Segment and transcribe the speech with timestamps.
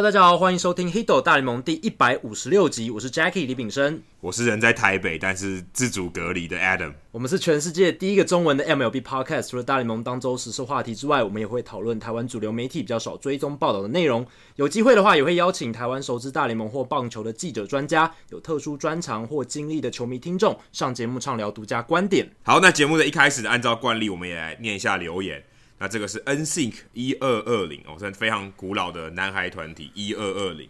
[0.00, 2.90] Hello，大家好，欢迎收听《h i d o 大联盟》第一百五十六集。
[2.90, 6.94] 我是 Jackie 李炳生，我是人在台北但是自主隔离的 Adam。
[7.10, 9.50] 我们是全世界第一个中文的 MLB Podcast。
[9.50, 14.26] 除了大联盟当周时事话题之外，我们也会讨论台湾主流媒体比较少追踪报道的内容。
[14.56, 22.26] 有机会的话，也会邀请台湾熟知大联盟或棒球的记者、专家，有特殊专长或经历的球迷听众上节目畅聊独家观点。
[22.42, 25.44] 好，那节目的一开始，按照惯例，我们也来念一下留言。
[25.82, 30.68] 那这个是 NSYNC 一二二零哦，是非常古老的男孩团体一二二零。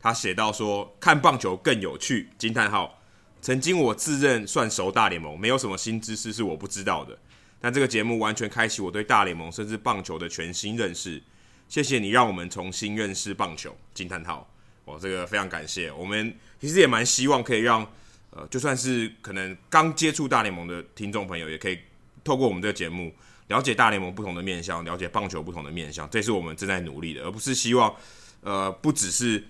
[0.00, 3.00] 他写到说：“看棒球更有趣。”惊叹号！
[3.40, 7.16] 曾经我自认算熟大联盟，没有什么新知识是我不知道的。
[7.60, 11.22] 但这个节目完全开启我对大联盟甚至棒球的全新认识。
[11.68, 13.76] 谢谢你让我们重新认识棒球！
[13.94, 14.52] 惊叹号！
[14.86, 15.92] 哦，这个非常感谢。
[15.92, 17.88] 我们其实也蛮希望可以让
[18.30, 21.78] 呃，就算是可能刚接触大联盟的听众朋友，也可以
[22.24, 23.14] 透过我们这个节目。
[23.48, 27.94] 了解大联盟不同的面向，了解棒球不同的面向，这是我们正在努力的，而不是希望，
[28.42, 29.42] 呃，不只是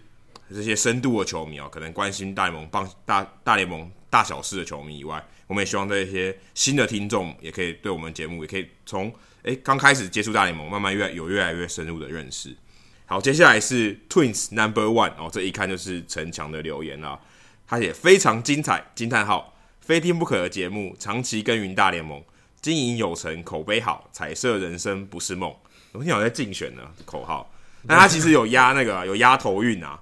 [0.49, 12.57] 这些深度的球迷啊、喔，可能关心大联盟棒大大联盟大小事的球迷以外，我们也希望这些新的听众也可以对我们节目，也可以从诶刚开始接触大联盟，慢慢越有越来越深入的认识。
[13.05, 17.19] 好，接下来是 Twins Number One 哦，这一看就是陈强的留言啊，
[17.67, 22.23] 他也非常精彩，惊叹号，非听不可的节目，长期耕耘大联盟。
[22.69, 25.51] 经营有成，口碑好，彩色人生不是梦。
[25.93, 27.51] 我听好像在竞选呢口号，
[27.87, 29.99] 但他其实有压那个有压头运啊，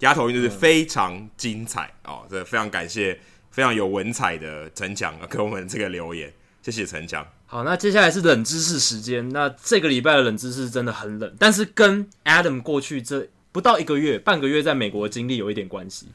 [0.00, 2.26] 压头运就是非常精彩哦。
[2.28, 3.18] 这非常感谢
[3.50, 7.26] 非常有文采的陈强给我们这个留言，谢谢陈强。
[7.46, 9.26] 好，那接下来是冷知识时间。
[9.30, 16.08] 那这个礼拜的冷知识真的很冷，但是跟 Adam 过去这不到一个月、半个月在美国的经历有一点关系。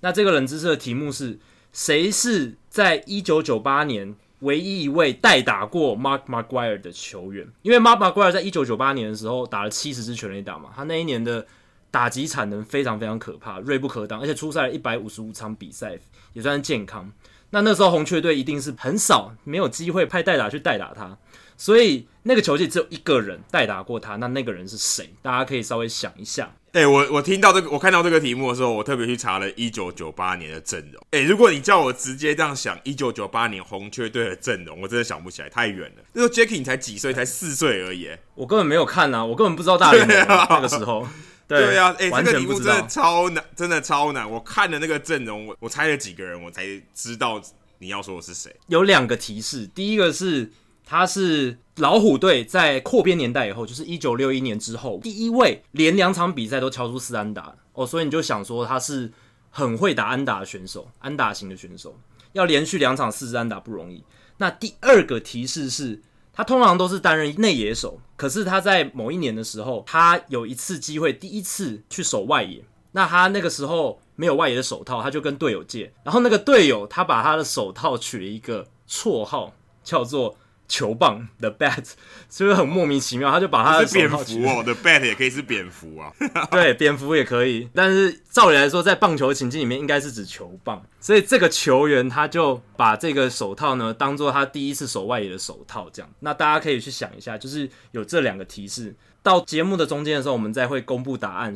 [0.00, 1.38] 那这个冷知识的题目是：
[1.70, 4.14] 谁是在一九九八年？
[4.40, 11.46] 唯一一位代打过 Mark McGwire 的球员，因为 Mark McGwire 在一九九八年的时候打了七十支全垒打嘛，他那一年的
[11.90, 15.98] 打击产能非常非常可怕，锐不可当，而且出赛了一百五十五场比赛，
[16.32, 17.10] 也算是健康。
[17.50, 21.16] 那那时候红雀队一定是很少没有机会派代打去代打他，
[21.56, 25.14] 所以那个球季只有一个人代打过他，那那个人是谁？
[25.22, 26.52] 大家可以稍微想一下。
[26.74, 31.00] 哎、欸，我我听到这个，我看到这个题目的时候，我特别去查了一九九八年的阵容。
[31.12, 36.02] 哎、欸，如果你叫我直接这样想，一九九八年红雀队的阵容，我真的想不起来，太远了。
[36.12, 37.14] 那时候 Jackie 你才几岁？
[37.14, 38.10] 才四岁而已。
[38.34, 41.06] 我根本没有看啊，我根本不知道大联盟那个时候。
[41.46, 44.28] 对呀，哎、这个题目真的超难，真的超难。
[44.28, 47.40] 我看了那个阵容，我我猜了几个人，我才知道
[47.78, 48.52] 你要说的是谁。
[48.66, 50.50] 有两个提示，第一个是。
[50.86, 59.10] 他是老虎队在扩编年代以后，就是一九六一年之后第一位连两场比赛都敲出四安打哦，所以你就想说他是
[59.50, 61.96] 很会打安打的选手，安打型的选手，
[62.32, 64.04] 要连续两场四支安打不容易。
[64.36, 66.02] 那第二个提示是，
[66.32, 72.62] 他通常都是担任内野手，可是他在某一年的时候，他有一次机会第一次去守外野，
[72.92, 79.52] 那他那个时候没有外野的手套，他就跟队友借，然后那个队友他把他的手套取了一个绰号，
[79.82, 80.36] 叫做。
[80.66, 81.84] 球棒 the bat
[82.30, 83.30] 是不是很莫名其妙？
[83.30, 86.12] 他就把他的是蝙蝠哦的 bat 也可以是蝙蝠啊，
[86.50, 87.68] 对，蝙蝠也可以。
[87.74, 90.82] 但是照理来说，在棒球情境里面，应该是指球棒。
[91.00, 96.10] 所以这个球员他就把这个手套呢，当做他第一次守外野的手套，这样。
[96.20, 98.94] 那大家可以去想一下，就是有这两个提示。
[99.22, 101.54] 到节目的中间的时候，我们再会公布答案。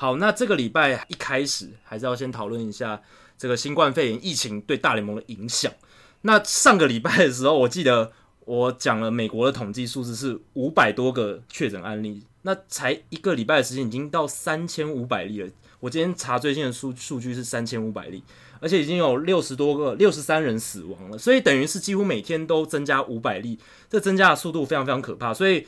[0.00, 3.02] 好，那这个礼拜一开始还是要先讨论一下
[3.36, 5.70] 这个新冠肺炎疫情对大联盟的影响。
[6.22, 8.10] 那上个礼拜的时候，我记得
[8.46, 15.50] 我讲了美国的统计数字是五百多个确诊案例，那才一个礼拜的时间已经到三千五百例了。
[15.80, 18.24] 我今天查最新的数数据是三千五百例，
[18.58, 23.58] 而且已经有六十多个六十三人死亡了，所以等于是几乎每天都增加五百例，
[23.90, 25.66] 这增加的速度非常非常可怕，所以。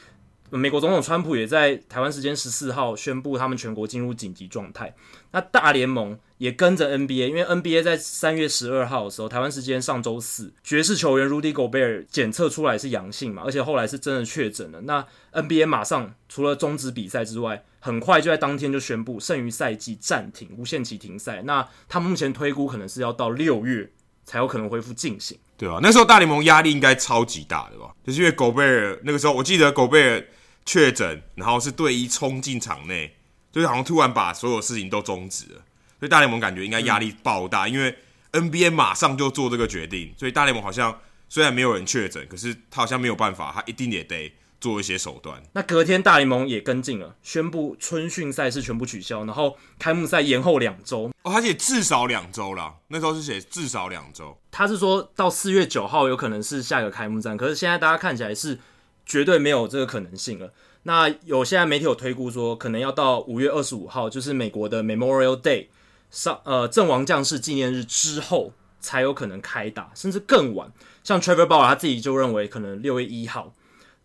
[0.58, 4.94] 美国总统川普也在台湾时间十四号宣布，他们全国进入紧急状态。
[5.30, 14.82] 那大联盟也跟着 NBA，因为 NBA 在三月十二号的时候，台湾时间上周四，爵士球员 Rudy Gobert 检测出来是阳性嘛，而且后来是真的确诊了。
[14.82, 21.40] 那 NBA 马上除了终止比赛之外，很快就在当天就宣布剩余赛季暂停，无限期停赛。
[21.44, 23.90] 那他们目前推估可能是要到六月
[24.26, 25.38] 才有可能恢复进行。
[25.56, 27.94] 对啊，那时候大联盟压力应该超级大的吧？
[28.04, 30.26] 就是因为 Gobert 那个时候，我记得 Gobert。
[30.64, 33.16] 确诊，然后是队医冲进场内，
[33.50, 35.62] 就是好像突然把所有事情都终止了，
[35.98, 37.96] 所以大联盟感觉应该压力爆大，嗯、因为
[38.32, 45.42] NBA 马上就做这个决定，所以大联盟好像虽然没有人确诊，可是他好像没有办法，他一定也得做一些手段。
[45.52, 51.10] 那隔天大联盟也跟进了，宣布春训赛事全部取消，然后开幕赛延后两周。
[51.22, 54.38] 哦，他写至少两周啦，那时候是写至少两周。
[54.50, 58.58] 他是说到四月九号有可能是下一个开幕战，可是现在大家看起来是
[59.06, 60.52] 绝对没有这个可能性了。
[60.84, 65.68] 那有现在媒体有推估说，可能要到五月二十五号，就是美国的 Memorial Day
[66.10, 70.72] 上，呃，阵亡将士纪念日之后才有可能开打，甚至更晚。
[71.04, 73.54] 像 Trevor Bauer 他自己就认为可能六月一号。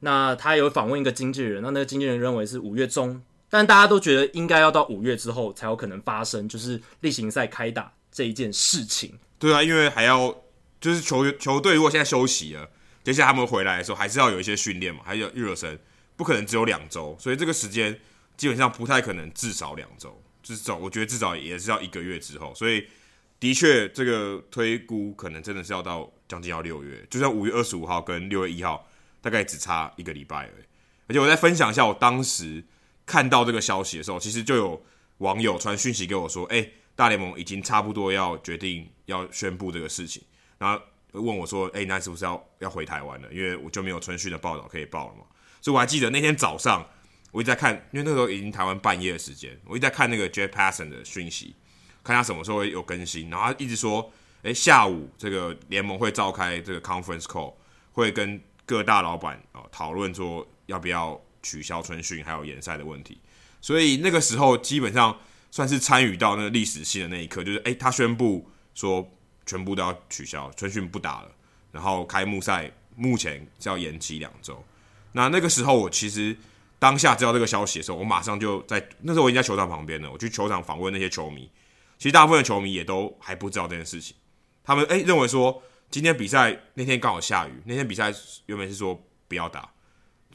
[0.02, 9.18] 那他有访问一个经纪人，那那个经纪人认为是五月中，但大家都觉得应该要到五月之后才有可能发生，就是例行赛开打这一件事情。
[9.40, 10.36] 对啊，因为还要
[10.80, 12.70] 就是球球队如果现在休息了，
[13.08, 15.80] 接下来他们回来的时候还是要有一些训练嘛，还有热身，
[16.18, 17.98] 不可能只有两周，所以这个时间
[18.36, 22.86] 基本上不太可能至少两周，至少我觉得至少也是要一个月之后，所以
[23.40, 28.86] 的确这个推估可能真的是要到将近要六月，就像五月二十五号跟六月一号。
[29.20, 30.66] 大概只差一个礼拜而已，
[31.08, 32.64] 而且我再分享一下我当时
[33.06, 34.82] 看到这个消息的时候，其实就有
[35.18, 36.66] 网友传讯息给我说：“哎、
[36.96, 40.24] 大联盟已经差不多要决定要宣布这个事情。”
[40.60, 40.82] 然后
[41.20, 43.28] 问我说：“哎、那是不是要要回台湾了？
[43.32, 45.22] 因为我就没有春训的报道可以报了嘛。”
[45.62, 46.88] 所以我还记得那天早上，
[47.32, 51.56] 我一直在看，因为那时候已经台湾半夜的时间，我一直在看那个 Jeff Passan 的讯息，
[52.04, 53.30] 看他什么时候有更新。
[53.30, 54.12] 然后他一直说
[54.44, 57.54] ：“哎、下午这个联盟会召开这个 conference call，
[57.92, 63.18] 会跟。”各大老板啊，讨论说要不要取消春训还有延赛的问题，
[63.62, 65.18] 所以那个时候基本上
[65.50, 69.10] 算是参与到那个历史性的那一刻，就是诶、他宣布说
[69.48, 71.32] 全部都要取消春训不打了，
[71.72, 74.64] 然后开幕赛目前是要延期两周。
[75.14, 76.38] 那那个时候我其实
[76.78, 81.50] 当下知道这个消息的时候，我马上就在那时候我已经在球场旁边了，我去球场访问那些球迷，
[81.98, 84.16] 其实大部分的球迷也都还不知道这件事情，
[84.64, 85.64] 他们诶、认为说。
[85.90, 88.14] 今天比赛那天刚好下雨，那天比赛
[88.48, 89.72] 原本是说不要打，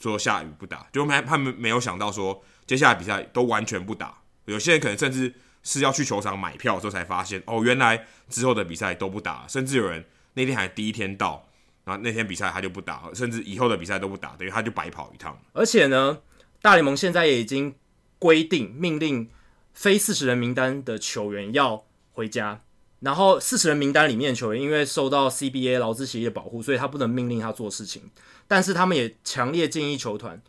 [0.01, 4.17] 说下雨不打，就没他们没有想到说接下来比赛都完全不打。
[4.47, 10.05] 有些人可能甚至是要去球场买票的时候才发现，哦，原来之后的比赛都不打，甚至有人
[10.35, 11.49] 那天还第一天到，
[11.85, 15.39] 然后那天比赛他就不打，甚至以后的比赛都不打，等于他就白跑一趟。
[15.53, 16.19] 而且呢，
[16.61, 17.75] 大联盟现在也已经
[18.19, 19.31] 规定命令
[19.73, 22.61] 非四十人名单的球员要回家。
[23.01, 28.09] 然后四十人名单里面的球员，因为受到 CBA 劳资协议的保护，所以他不能命令他做事情。
[28.47, 30.41] 但是他们也强烈建议球团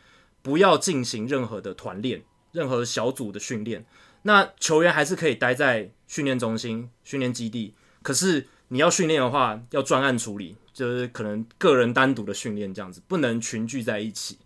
[0.44, 2.22] 不要进行任何的团练、
[2.52, 3.84] 任何小组的训练。
[4.24, 7.74] 那球员还是可以待在训练中心、训练基地。
[8.02, 14.40] 可是你要训练的话，要专案处理，就是可能个人单独的训练这样子，不能群聚在一起。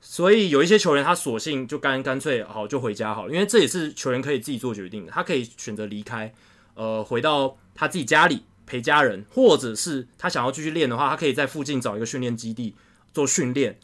[0.00, 6.32] 所以有一些球员他索性就干干脆好就回家好了，因为这也是球员可以自己做决定的，他可以选择离开。
[6.74, 12.76] 呃，回到他自己家里陪家人，或者是他想要继续练的话，他可以在附近找一个训练基地
[13.12, 13.80] 做训练，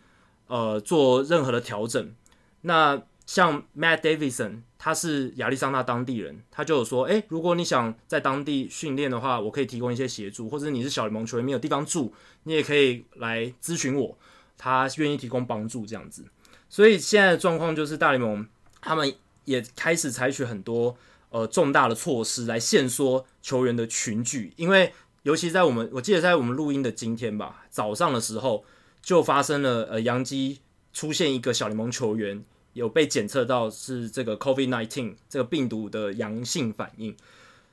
[0.47, 2.15] 呃，做任何的调整。
[2.61, 12.13] 那像 Matt Davidson，他是亚利桑那当地人，他就有说，诶，如果你想在当地训练的话，我可以提供一些协助，或者你是小联盟球员没有地方住，
[12.43, 14.19] 你也可以来咨询我，
[14.59, 16.25] 他愿意提供帮助这样子。
[16.69, 18.45] 所以现在的状况就是大联盟
[18.81, 19.15] 他们
[19.45, 20.97] 也开始采取很多。
[21.31, 24.93] 呃，重大的措施来限缩球员的群聚，因为
[25.23, 28.67] 尤其在我们，我记得在我们录音的今天吧，早上的时候
[29.01, 30.61] 就发生了，呃，杨基
[30.93, 37.15] 出现一个小联盟球员有被检测到是这个 COVID-19 这个病毒的阳性反应，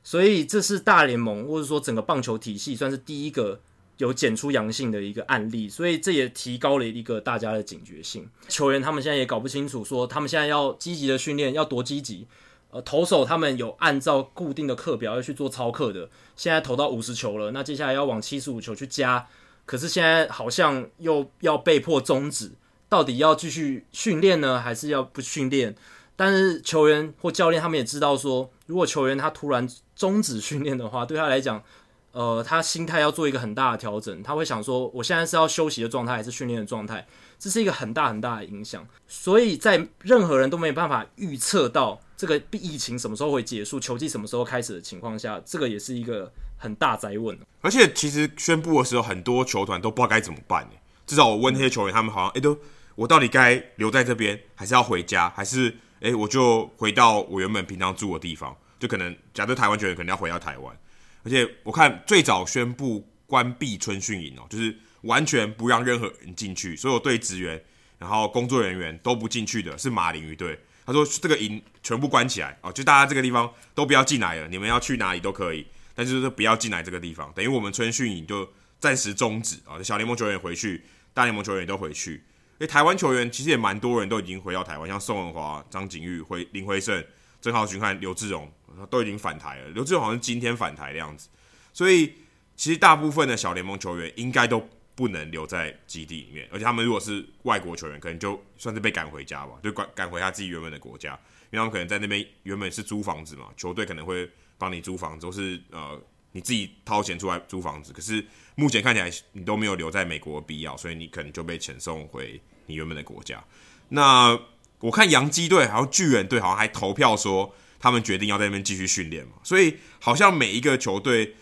[0.03, 3.59] 所以这是大联盟或者说整个棒球体系算是第一个
[3.97, 8.27] 有检出阳性的一个案例，所以这也提高了一个大家的警觉性。
[8.47, 12.27] 球员他们现在也搞不清楚，说他们现在要积极的训练要多积极。
[12.71, 19.27] 呃，投手他们有按照固定的课表要去做操课的，现在投到五十球了，那接下来要往七十五球去加，
[19.65, 22.51] 可是现在好像又要被迫终止，
[22.89, 25.75] 到底要继续训练呢，还是要不训练？
[26.15, 29.65] 但是球员或教练他们也知道说，如果球员他突然
[29.95, 31.63] 终止训练的话，对他来讲，
[32.11, 37.07] 呃，他心态要做一个很大的调整，他会想说，我现在是要休息的状态还是训练的状态？
[37.37, 42.01] 这是一个很大很大的影响，所以在任何人都没有办法预测到。
[42.17, 43.79] 这个疫情什么时候会结束？
[43.79, 47.39] 球季什么时候开始的情况下，这个也是一个很大灾问。
[47.61, 50.69] 而且，其实宣布的时候，很多球团都不知道该怎么办。
[51.07, 52.57] 至少我问那些球员，他们好像哎，都
[52.99, 58.53] 我到底该留在这边，还是要回家，还是哎，我就回到我原本平常住的地方？
[58.77, 60.77] 就可能，假设台湾球员可能要回到台湾。
[61.23, 67.63] 而且，我看最早宣布关闭春训营哦，就是完全不让任何人进去，所有队职员，
[67.97, 70.59] 然后工作人员都不进去的，是马林鱼队。
[70.85, 74.47] 他说：“这个营全部关起来哦，就大家这个地方都不要进来了。
[74.49, 75.65] 你们要去哪里都可以，
[75.95, 77.31] 但就是说不要进来这个地方。
[77.33, 79.81] 等于我们春训营就暂时终止啊。
[79.81, 82.21] 小联盟球员回去，大联盟球员也都回去。
[82.59, 87.03] 诶，台湾球员其实也蛮多人都已经回到台湾，像宋文华、张景玉、回林辉胜、
[87.39, 88.51] 郑浩群和刘志荣
[88.89, 89.69] 都已经返台了。
[89.69, 91.29] 刘志荣好像今天返台的样子，
[91.71, 92.13] 所以
[92.57, 94.61] 其实大部分的小联盟球员应该都
[94.93, 101.13] 不能留在基地里面，而且他们如果是外国球员，可能就算是被赶回家吧，就赶赶回他自己原本的国家，
[101.51, 106.01] 因为他们可能在那边原本是租房子嘛，球队可能会帮你租房子，都是呃。
[106.31, 108.23] 你自己掏钱出来租房子，可是
[108.53, 113.43] 目前看起来你都没有留在美国的必要，所以你可能就被遣送回你原本的国家。
[113.89, 114.39] 那
[114.79, 121.35] 我看洋基队好像巨人队好像还投票说他们决定要在那边继续训练嘛，所以好像每一个球队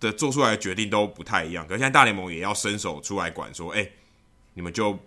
[0.00, 1.66] 的做出来的决定都不太一样。
[1.66, 3.88] 可是现在大联盟也要伸手出来管说，哎，
[4.54, 4.98] 你们就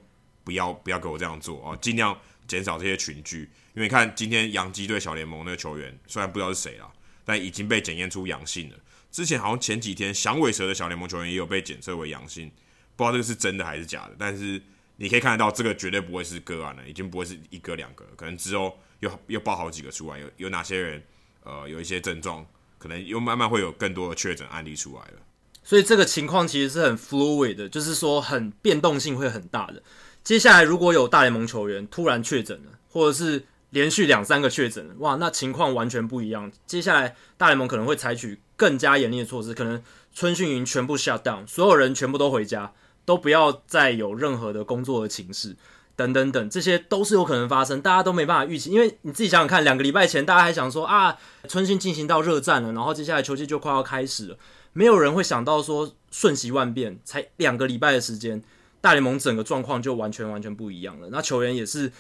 [0.43, 2.17] 不要不要给我这样做哦，尽量
[2.47, 3.49] 减少这些群聚。
[3.75, 6.89] 因为看今天洋基队小联盟那个球员虽然不知道是谁啦，
[7.25, 8.77] 但已经被检验出阳性了。
[9.11, 12.49] 之前好像前几天响尾蛇的小联盟球员也有被检测为阳性，
[12.95, 14.15] 不知道这个是真的还是假的。
[14.17, 14.61] 但是
[14.97, 21.03] 你可以看得到，这个绝对不会是个案了，已经不会是一个两个，可能之后又又爆好几个出来，有有哪些人
[21.43, 22.45] 呃有一些症状，
[22.77, 25.19] 可能又慢慢会有更多的确诊案例出来了。
[25.63, 29.81] 所以这个情况其实是很 fluid 的，就是说很变动性会很大的。
[30.23, 36.51] 接下来如果有大联盟球员突然确诊了，或者是连续两三个确诊，哇，那情况完全不一样。
[36.65, 38.39] 接下来大联盟可能会采取。
[38.57, 39.83] 更加严厉的措施，可能
[40.13, 42.71] 春训营全部 shut down，所有人全部都回家，
[43.05, 45.55] 都不要再有任何的工作的情势，
[45.95, 48.71] 等等等，这些都是有可能发生，大家都没办法预期。
[48.71, 54.37] 因为你自己想想看，两个礼拜前大家还想说啊，春训进行到热战了，然后接下来球季就快要开始了，
[54.73, 58.43] 没有人会想到说瞬息万变，才两个礼拜的时间，
[58.81, 61.09] 大联盟整个状况就完全完全不一样了。
[61.11, 61.91] 那球员也是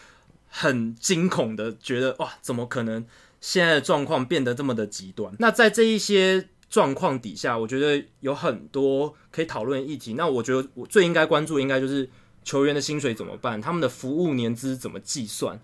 [0.49, 3.05] 很惊恐的，觉得哇，怎么可能？
[3.41, 10.13] 现在的状况变得这么的极端，那在这一些状况底下，我觉得有很多可以讨论议题。
[10.13, 12.09] 那我觉得我最应该关注，应该就是
[12.43, 15.59] 球员的薪水怎么办，他们的服务年资怎么计算？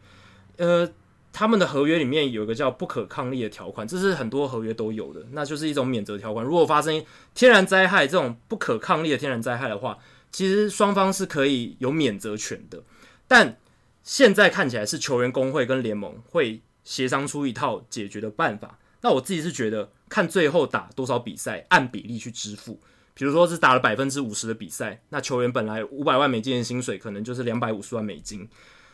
[0.57, 0.89] 呃，
[1.33, 6.45] 他们的合约里面有一个叫不可抗力的条款，这是很多合约都有的，那就是一种免责条款。
[6.45, 7.03] 如果发生
[7.33, 9.97] 天然灾害这种不可抗力的天然灾害的话，
[10.31, 12.83] 其实双方是可以有免责权的。
[13.27, 13.57] 但
[14.03, 16.61] 现在看起来是球员工会跟联盟会。
[16.83, 18.79] 协商出一套解决的办法。
[19.01, 22.79] 那我自己是觉得，看最后打多少比赛，按比例去支付。
[23.13, 28.47] 比如说是打了百分之五十的比赛，那球员本来五百万美金的薪水，可能就是两百五十万美金。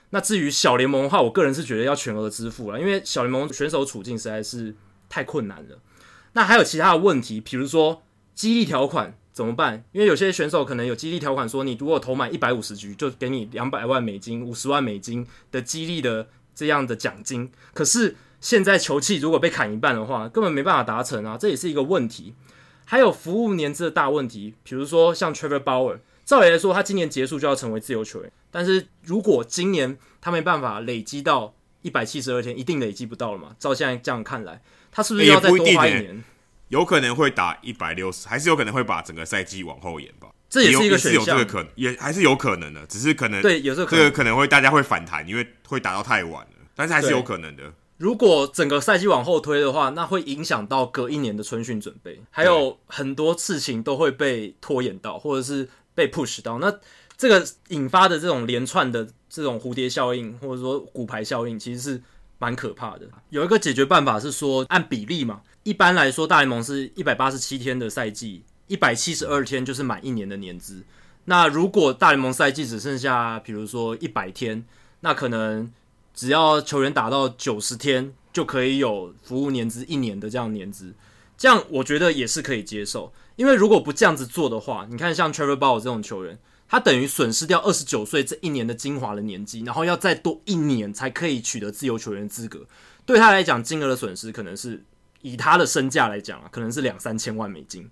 [0.10, 4.76] 那至于小联盟的话，我个人是觉得要全额支付了，因为小联盟选手处境实在是
[5.10, 5.80] 太困难了。
[6.34, 8.02] 那还有其他的问题，比如说
[8.34, 9.84] 激励条款怎么办？
[9.92, 16.30] 因为有些选手可能有激励条款，说你如果投满一百五十局，就给你两百万美金、五十万美金的激励的。
[16.58, 22.36] 这样的奖金，可是现在球季如果被砍一半的话，根本没办法达成啊，这也是一个问题。
[22.86, 33.56] 还有服务年资的大问题，比如说像 Trevor Bauer，照理来说他今年结束就要成为自由球员，但是如果今年他没办法累积到一百七十二天，一定累积不到了嘛？
[33.60, 36.16] 照现在这样看来，他是不是要再多花一年？
[36.16, 36.24] 欸、
[36.70, 40.30] 有可能会打一百六十，还是有可能会把整个赛季往后延吧？
[40.50, 47.74] 这也是一个选项，有这个可能，也还是有可能的，只是可能对有这个可能，这个可能会大家会反弹，因为会打到太晚了，但是还是有可能的。
[47.98, 56.60] 如果整个赛季往后推的话，那会影响到隔一年的春训准备，还有很多事情都会被拖延到，或者是被 push 到。
[56.60, 56.74] 那
[57.18, 62.02] 这个引发的这种连串的这种蝴蝶效应，或者说骨牌效应，其实是
[62.40, 63.08] 蛮可怕的。
[63.30, 68.44] 有一个解决办法是说按比例嘛，一般来说大联盟是一百八十七天的赛季。
[68.68, 70.84] 一百七十二天就是满一年的年资。
[71.24, 74.66] 那如果大联盟赛季只剩下，比如说一百天，
[75.00, 75.72] 那可能
[76.18, 80.96] 只要球员打到九十天，就可以有服务年资一年的这样年资。
[81.38, 83.14] 这样我觉得也是可以接受。
[83.36, 92.66] 因为如果不这样子做的话，你看像 Trevor Bauer 这种球员，他等于损失掉二十九岁这一年的精华的年纪，然后要再多一年才可以取得自由球员资格。
[93.06, 94.84] 对他来讲，金额的损失可能是
[95.22, 97.88] 以他的身价来讲啊，可能是两三千万美金。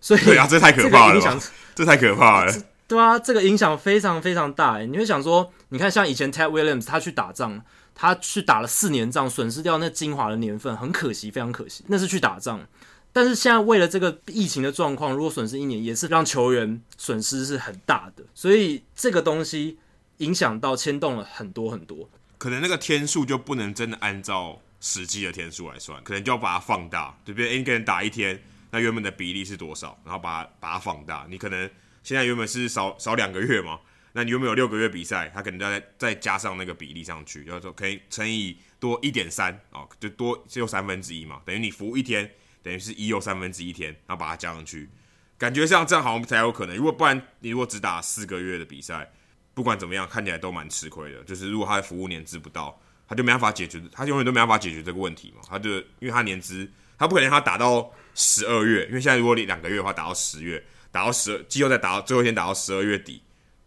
[0.00, 1.38] 所以对啊，这太可怕了，这，
[1.74, 2.54] 这太可怕了。
[2.88, 4.78] 对啊，这个影响非常非常大。
[4.78, 7.60] 你会想说，你看像以前 Ted Williams 他去打仗，
[7.94, 11.84] 他去打了四年仗，损失掉那精华的年份，很可惜，非常可惜。
[11.88, 12.64] 那是去打仗，
[13.12, 18.22] 但是现在为了这个疫情的状况，如果损失一年，也是让球员损失是很大的。
[18.34, 19.78] 所以这个东西
[20.18, 22.08] 影响到牵动了很多很多。
[22.38, 27.58] 可能那个天数就不能真的按照实际的天数来算，可能就要把它放大，对不对？
[27.58, 28.40] 一个人打一天。
[28.70, 29.98] 那原本的比例是多少？
[30.04, 31.26] 然后把它把它放大。
[31.30, 31.68] 你可能
[32.06, 33.80] 现在原本是少少两个月嘛，
[34.14, 42.30] 那你原本有六个月比赛，他可能再再加上那个比例上去，就是说可以乘以多一点三哦，就多只有三分之一嘛，等于你服务一天，
[42.62, 44.88] 等于是一又三分之一天，然后把它加上去，
[45.36, 46.76] 感觉像这样好像才有可能。
[46.76, 49.10] 如果不然，你如果只打四个月的比赛，
[49.52, 51.24] 不管怎么样，看起来都蛮吃亏的。
[51.24, 55.42] 就是如果他的服务年资不到，他就没办法解决，他永远都没办法解决这个问题嘛。
[55.48, 60.64] 他就因为他年资，他不可能他打到十二月，因为现在如果你两个月的话，打到十月，
[60.96, 63.20] 打到十二，季后赛打到最后一天打到十二月底，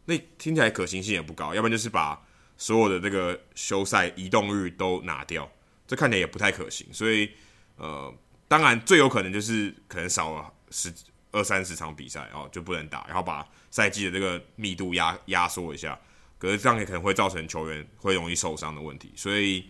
[0.06, 1.54] 那听起来可行性也不高。
[1.54, 2.20] 要不然就是把
[2.58, 5.48] 所有的这个休赛移动日都拿掉，
[5.86, 6.88] 这看起来也不太可行。
[6.92, 7.30] 所以，
[7.78, 8.12] 呃，
[8.48, 10.92] 当然最有可能就是可能少了十
[11.32, 15.96] 二三十场比赛哦，就不能打，然后把赛季的这个密度压压缩一下。
[16.40, 19.14] 可是这样也可能会造成球员会容易受伤的问题。
[19.16, 19.70] 所以，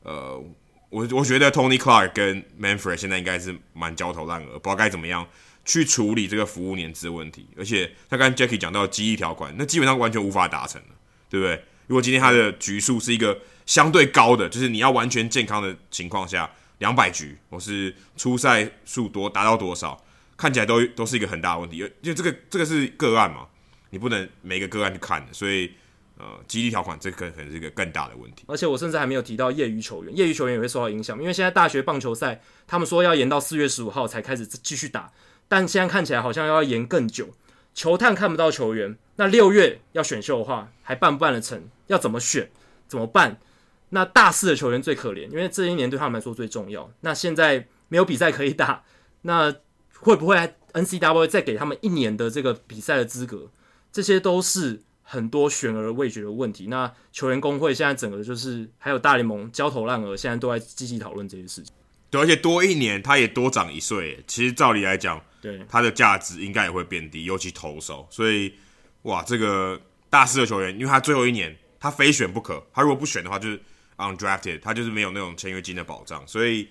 [0.00, 0.42] 呃，
[0.88, 5.28] 我我觉得 Tony Clark 跟 Manfred 现在应该是蛮焦头烂额，不知道该怎么样
[5.64, 7.46] 去处理这个服务年资问题。
[7.56, 10.88] 而且他刚 Jackie 讲到激励条款，那基本上完全无法达成了，
[11.28, 11.62] 对不对？
[11.86, 20.02] 如果今天他的局数是一个相对高的，就是你要完全健康的情况下，两百局或是初赛数多达到多少，
[20.36, 23.46] 看起来都都是一个很大的问题，因为这个这个是个案嘛，
[23.90, 25.70] 你不能每个个案去看的，所以
[26.16, 28.44] 呃，激励条款这个可能是一个更大的问题。
[28.46, 35.12] 而且我甚至还没有提到业余球员，业余球员也会受到影响，因为现在大学棒球赛他们说要延到四月十五号才开始继续打，
[35.48, 37.28] 但现在看起来好像要延更久。
[37.74, 41.60] 球探看不到球员，那六月要选秀的话，还办不办得成？
[41.88, 42.48] 要怎么选？
[42.86, 43.40] 怎么办？
[43.88, 46.88] 那大四的球员最可怜，因为这一年对他们来说最重要。
[47.00, 48.84] 那现在没有比赛可以打，
[49.22, 49.52] 那
[49.98, 53.50] 会不会 N C W 再给他们一年的这个比赛的资格？
[53.90, 56.68] 这些都是很多悬而未决的问题。
[56.68, 61.74] 那球员工会现在整个就是还有大联盟焦头烂额，现在都在积极讨论这些事情。
[62.10, 64.22] 对，而且多一年，他也多长一岁。
[64.28, 65.20] 其实照理来讲。
[65.44, 68.08] 对，他的价值应该也会变低，尤其投手。
[68.10, 68.54] 所以，
[69.02, 73.60] 哇，这个大四的球员，因为他最后一年他非选不可，他如果不选的话，就是
[73.98, 76.26] undrafted，他就是没有那种签约金的保障。
[76.26, 76.66] 所以，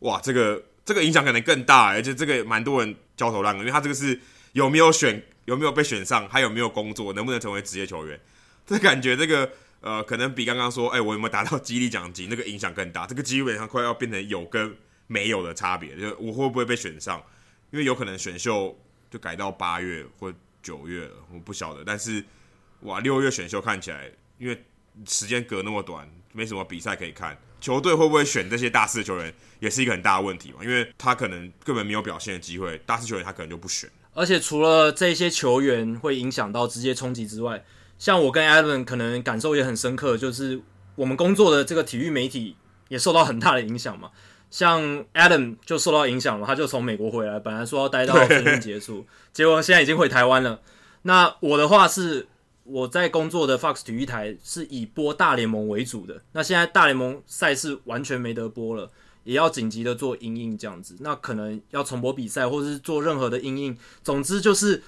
[0.00, 4.20] 哇，这个这个影响可能更大，而且这个蛮多人焦头烂额，因为他这个是
[4.52, 8.20] 有没有选，有没有被选上，还有没有工作，能不能成为职业球员？
[8.66, 9.50] 这感觉这个
[9.80, 13.06] 呃，可能比刚刚说，哎，我有没有达到激励奖金那个影响更大。
[13.06, 14.76] 这个基本上快要变成有跟
[15.06, 17.22] 没有的差别，就我会不会被选上？
[17.70, 18.76] 因为有可能选秀
[19.10, 21.84] 就改到八月或九月了，我不晓得。
[21.84, 22.24] 但是
[22.80, 24.64] 哇，六月选秀看起来，因为
[25.06, 27.36] 时间隔那么短，没什么比赛可以看。
[27.60, 30.58] 球队会不会选这些大四球员，也是一个很大的问题嘛？
[30.62, 33.90] 因为他可能根本没有表现的机会，大四球员他可能就不选。
[34.14, 37.64] 而且除了这些球员会影响到直接冲击之外，
[37.98, 40.60] 像我跟 Adam 可能感受也很深刻，就是
[40.94, 42.56] 我们工作的这个体育媒体
[42.88, 44.10] 也受到很大的影响嘛。
[44.50, 44.82] 像
[45.14, 50.60] Adam 就受到影响了，他就从美国回来，本来说要待到春运结束， 结果现在已经回台湾了。
[51.02, 52.26] 那我的话是，
[52.64, 58.90] 我在工作的 Fox 体育台是以播大联盟为主的，那现在大联盟赛事完全没得播了，
[59.24, 64.82] 也要紧急的做因应这样子，那可能要重播比赛，或者是做任何的因应，总之就是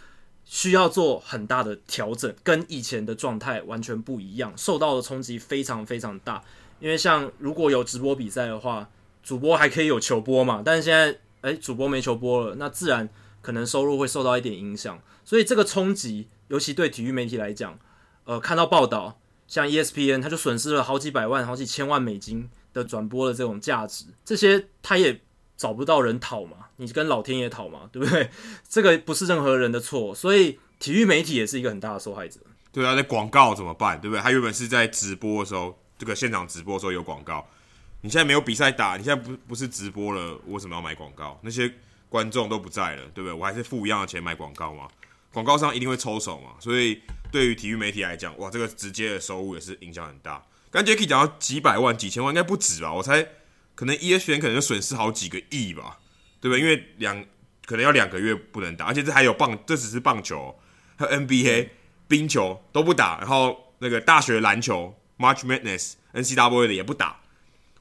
[0.45, 6.43] 需要做很大的调整，跟以前的状态完全不一样，受到的冲击非常非常大。
[6.81, 8.89] 因为像如果有直播比赛的话，
[9.23, 13.09] 主播还可以有球播嘛，但是现在哎，主播没球播了，那自然
[13.41, 15.01] 可能收入会受到一点影响。
[15.25, 17.79] 所以这个冲击，尤其对体育媒体来讲，
[18.25, 25.21] 呃，看到报道，像 ESPN，他就损失了好几百万、好几千万美金的转播的这种价值，这些他也
[25.57, 28.31] 找不到人讨嘛，你跟老天爷讨嘛，对不对？
[28.69, 32.41] 这个不是任何人的错，所以体育媒体也是一个很大的受害者。
[32.73, 34.01] 对啊，那广告怎么办？
[34.01, 34.23] 对不对？
[34.23, 37.47] 他原本是在直播的时候，这个现场直播的时候有广告。
[38.03, 41.39] 你现在没有比赛打，你现在不不是直播了，我为什么要买广告？
[41.43, 41.71] 那些
[42.09, 43.33] 观众都不在了，对不对？
[43.33, 44.89] 我还是付一样的钱买广告吗？
[45.33, 46.53] 广告商一定会抽手嘛。
[46.59, 50.43] 所以对于体育媒体来讲，哇，这个直接的收入也是影响很大。
[50.71, 52.93] 刚才 Jacky 讲到几百万、几千万，应该不止吧？
[52.93, 53.27] 我猜
[53.75, 55.99] 可能 ESPN 可能就损失好几个亿吧，
[56.41, 56.61] 对不对？
[56.61, 57.23] 因为两
[57.67, 60.59] 可能要两个月不能打，而且这还有棒，这只是棒球，
[60.97, 61.69] 还有 NBA、
[62.09, 67.20] 冰球都不打，然后那个大学篮球 March Madness、NCAA 的也不打。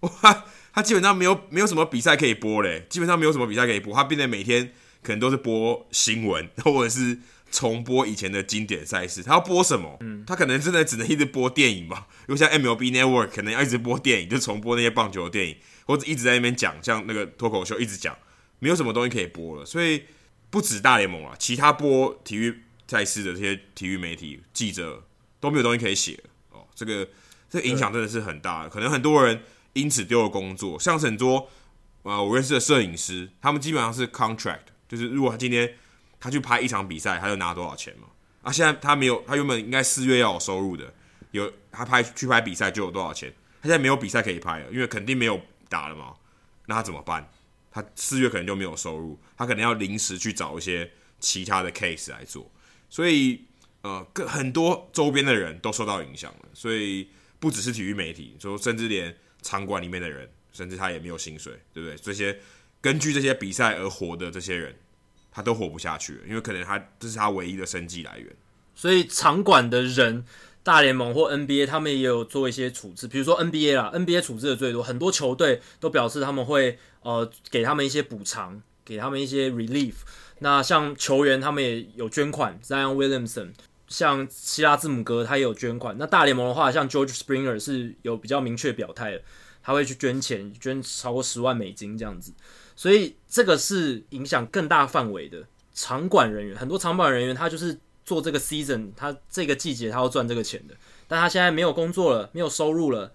[0.02, 4.72] 哇，他基本上没有没有什么比赛可以播嘞，基本上没有什么比赛可以播，他变得每天
[5.04, 7.20] 可能都是播新闻或者是
[7.52, 9.22] 重播以前的经典赛事。
[9.24, 9.98] 他要播什么？
[10.02, 12.08] 嗯，他可能真的只能一直播电影吧。
[12.28, 18.18] 如果像 MLB Network 可能要一直播电影，就重播那些棒球的电影，或者一直在那边讲，像那个脱口秀一直讲，
[18.60, 19.66] 没有什么东西可以播了。
[19.66, 20.04] 所以
[20.50, 25.04] 不止大联盟啊，其他播体育赛事的这些体育媒体记者
[25.40, 26.20] 都没有东西可以写
[26.52, 26.66] 哦。
[26.74, 27.10] 这个
[27.50, 29.42] 这个影响真的是很大，可能很多人。
[29.80, 31.38] 因此丢了工作，像是很多
[32.04, 35.76] 啊、呃，我认识的摄影师，他们基本上是 contract，就是如果他今天
[36.20, 38.08] 他去拍一场比赛，他就拿多少钱嘛。
[38.42, 40.94] 啊，现在他没有，他原本应该四月要有收入的，
[41.32, 46.16] 有他拍去拍比赛就有多少钱，他现在没有比赛可以拍了，因为肯定没有打了嘛。
[46.66, 47.30] 那他怎么办？
[47.72, 50.90] 他四月可能就没有收入，他可能要临时去找一些
[51.20, 52.50] 其他的 case 来做。
[52.90, 53.46] 所以，
[53.82, 61.96] 呃，很多周边的人都受到影响了，所以不只是体育媒体，说甚至连场馆里面的人，甚至他也没有薪水，对不对？
[61.98, 62.40] 这些
[62.82, 64.76] 根据这些比赛而活的这些人，
[65.32, 68.28] 他都活不下去了，因为可能他这是他唯一的生计来源。
[68.76, 70.24] 所以场馆的人，
[70.64, 79.96] 大联盟或 NBA 他们也有做一些处置，比如说 NBA 啦，NBA 处置的最多，很多球队都表示他们会呃给他们一些补偿，给他们一些 relief。
[80.40, 83.50] 那像球员他们也有捐款，Zion Williamson。
[83.90, 85.96] 像希拉字母哥，他也有捐款。
[85.98, 89.22] 那大联盟的话，像 George Springer 是有比较明确表态的，
[89.62, 92.32] 他会去捐钱，捐超过十万美金这样子。
[92.76, 96.56] 所以这个是影响更大范围的场馆人员。
[96.56, 100.76] 很多场馆人员他就是做这个 season，他这个季节他要赚这个钱的，
[101.08, 103.12] 但他现在没有工作了，没有收入了，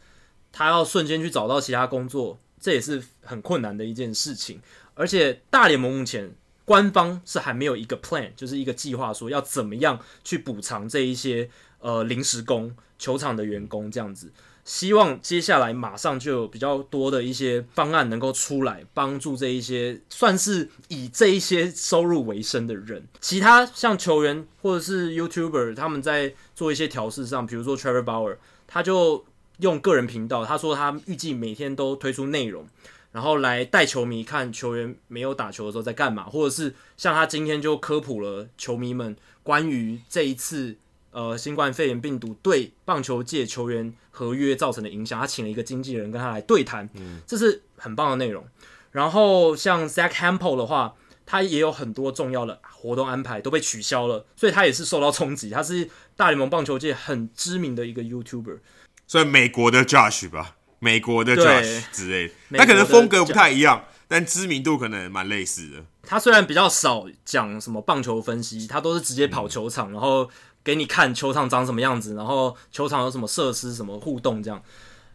[0.52, 4.60] 他要瞬间去找到其他工作，这也是很困难的一件事情。
[4.94, 6.34] 而且大联盟目前。
[6.64, 11.48] 官方是还没有一个 plan，就是一个计划，说要怎么样去补偿这一些
[11.80, 14.30] 呃临时工、球场的员工这样子。
[14.64, 23.06] 希望接下来马上就有比较多的一些方案能够出来，帮助这一些算是以这一些收入为生的人。
[23.20, 29.26] 其他像球员或者是 YouTuber，他们在做一些调试上，比如说 Trevor Bauer，他就
[29.58, 32.66] 用个人频道，他说他预计每天都推出内容。
[33.14, 40.76] 然后来带球迷看球员没有打球的时候在干嘛，或者是像他今天就科普了球迷们关于这一次
[41.12, 48.44] 呃新冠肺炎病毒对棒球界球员合约造成的影响，他请了一个经纪人跟他来对谈，嗯这是很棒的内容。
[48.90, 55.50] 然后像 Zach Hampel 的话，他也有很多重要的活动安排都被取消了，所以他也是受到冲击。
[55.50, 58.58] 他是大联盟棒球界很知名的一个 YouTuber，
[59.06, 60.56] 所以美国的 Josh 吧。
[60.84, 65.82] 美国的 Josh 之类，那可能风格不太一样，但知名度可能蛮类似的。
[66.02, 70.28] 他虽然比较少讲什么棒球分析，他都是直接跑球场，嗯、然后
[70.62, 74.62] 给你看球场长什么样子，然后球场有什么设施、什么互动这样。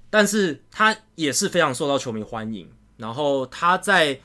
[0.09, 4.19] 但是他也是非常受到球迷欢迎，然后他在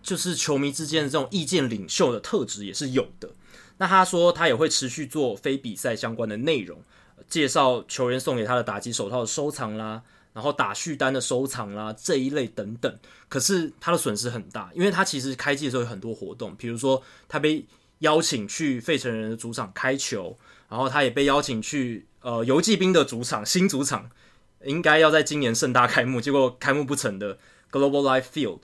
[0.00, 3.28] 就是球迷之间的这种意见领袖的特质也是有的。
[3.78, 6.80] 那他说他也会持续做非比赛相关的内容，
[7.28, 10.02] 介绍球员送给他的打击手套的收藏啦。
[10.38, 12.96] 然后打续单的收藏啦，这一类等等，
[13.28, 17.66] 可是他的损失很大，因为他其实开季的时候有很多活动，比如说他被
[17.98, 24.08] 邀请去费城人的主场开球，然后他也被邀请去呃游骑兵的主场新主场，
[24.62, 27.36] 应该要在今年盛大开幕，结果开幕不成的
[27.72, 28.60] Global Life Field，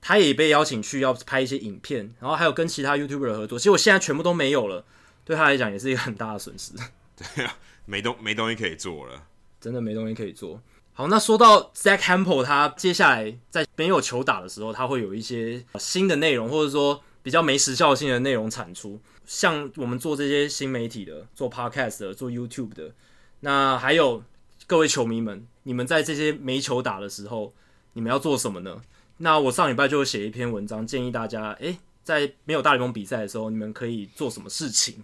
[0.00, 4.86] 他也被邀请去要拍一些影片，然后还有跟其他 YouTuber 的合作，结果现在全部都没有了，
[5.26, 6.72] 对他来讲也是一个很大的损失。
[7.36, 9.22] 对啊，没东没东西可以做了，
[9.60, 10.58] 真的没东西可以做。
[11.00, 19.00] 好，那说到 Zach Hampel，他接下来在没有球打的时候，他会有一些新的内容，或者说比较没时效性的内容产出。
[19.24, 22.92] 像我们做这些新媒体的、做 Podcast 的、做 YouTube 的，
[23.40, 24.22] 那还有
[24.66, 27.54] 各位球迷们，你们在这些没球打的时候，
[27.94, 28.82] 你们要做什么呢？
[29.16, 35.02] 那我上礼拜就写一篇文章，建议大家，诶，在没有大联盟比赛的时候，你们可以做什么事情？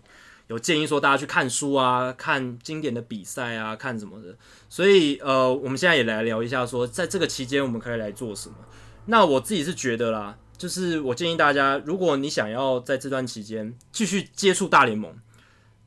[0.48, 4.36] 有建议说大家去看书啊，看经典的比赛啊，看什么的。
[4.68, 8.54] 所以呃，我们现在也来聊一下说，在这个期间我们可以来做什么。
[9.06, 15.16] 那我自己是觉得啦，就是我建议大家，如果你想要在这段期间继续接触大联盟，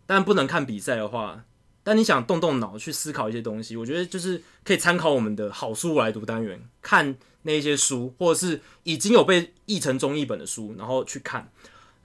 [0.05, 1.45] 但不能看比赛的话，
[1.81, 11.49] 但你想动动脑去思考一些东西，我觉得就是可以参考我们的好书来读单元，看那些书，或者是已经有被译成中译本的书，然后去看。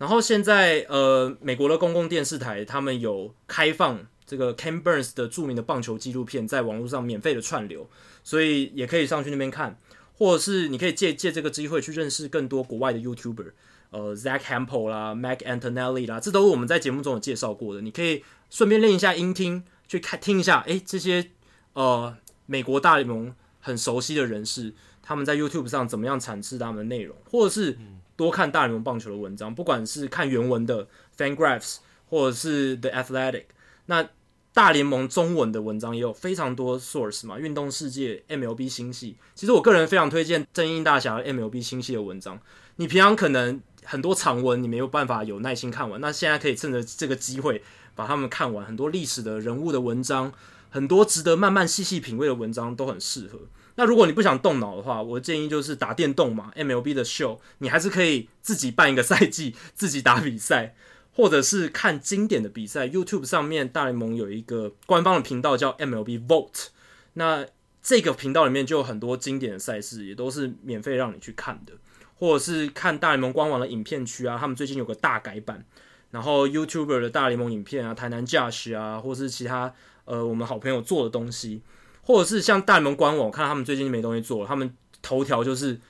[0.05, 7.89] 然后现在，呃，美国的公共电视台他们有开放这个 Ken Burns 的著名的棒球纪录片在网络上免费的串流，
[8.23, 9.79] 所以也可以上去那边看，
[10.19, 13.53] 或者是你可以借借这个机会去认识更多国外的 YouTuber，
[13.93, 21.31] 呃，Zach Hampel 啦，Mac Antonelli 啦，这都是我们在节目中有介绍过的，你可以顺便练一下音听，去看听一下，诶，这些
[21.73, 22.15] 呃
[22.45, 27.79] 美国大联盟很熟悉的人士，他们在 YouTube 上怎么样阐释他们的内容，或者是。
[28.17, 33.45] 多看大联盟棒球的文章，不管是看原文的 FanGraphs 或者是 The Athletic，
[33.87, 34.09] 那
[34.53, 37.39] 大联盟中文的文章也有非常多 source 嘛。
[37.41, 42.39] 运动世界 MLB 星系，其实我个人非常推荐正印大侠 MLB 星系的文章。
[42.77, 47.63] 你平常可能很多长文你没有办法有耐心看完，那现在可以趁着这个机会
[47.97, 48.65] 把他们看完。
[48.65, 50.33] 很多历史的人物的文章，
[50.71, 53.41] 很多值得慢慢细细品味的文章都很适合。
[53.77, 60.75] 那如果你不想动脑的话，我建议就是打电动嘛，MLB 的 show，你还是可以自己办一个 赛季，自己打比赛，
[61.13, 62.87] 或者是看经典的比赛。
[62.87, 66.69] YouTube 上面大联盟有一个官方的频道叫 MLB Vote，
[67.15, 67.47] 那
[67.83, 71.73] 这个频道里面就有很多经典的赛事，也都是免费让你去看的，
[72.15, 75.65] 或者是看大联盟官网的影片区啊，他们最近有个大改版，
[76.13, 81.61] 然后 YouTuber 的大联盟影片啊，台南 Josh 啊，或是其他呃我们好朋友做的东西，
[82.05, 85.81] 或者是像大联盟官网，看他们最近没东西做了，他们头条就是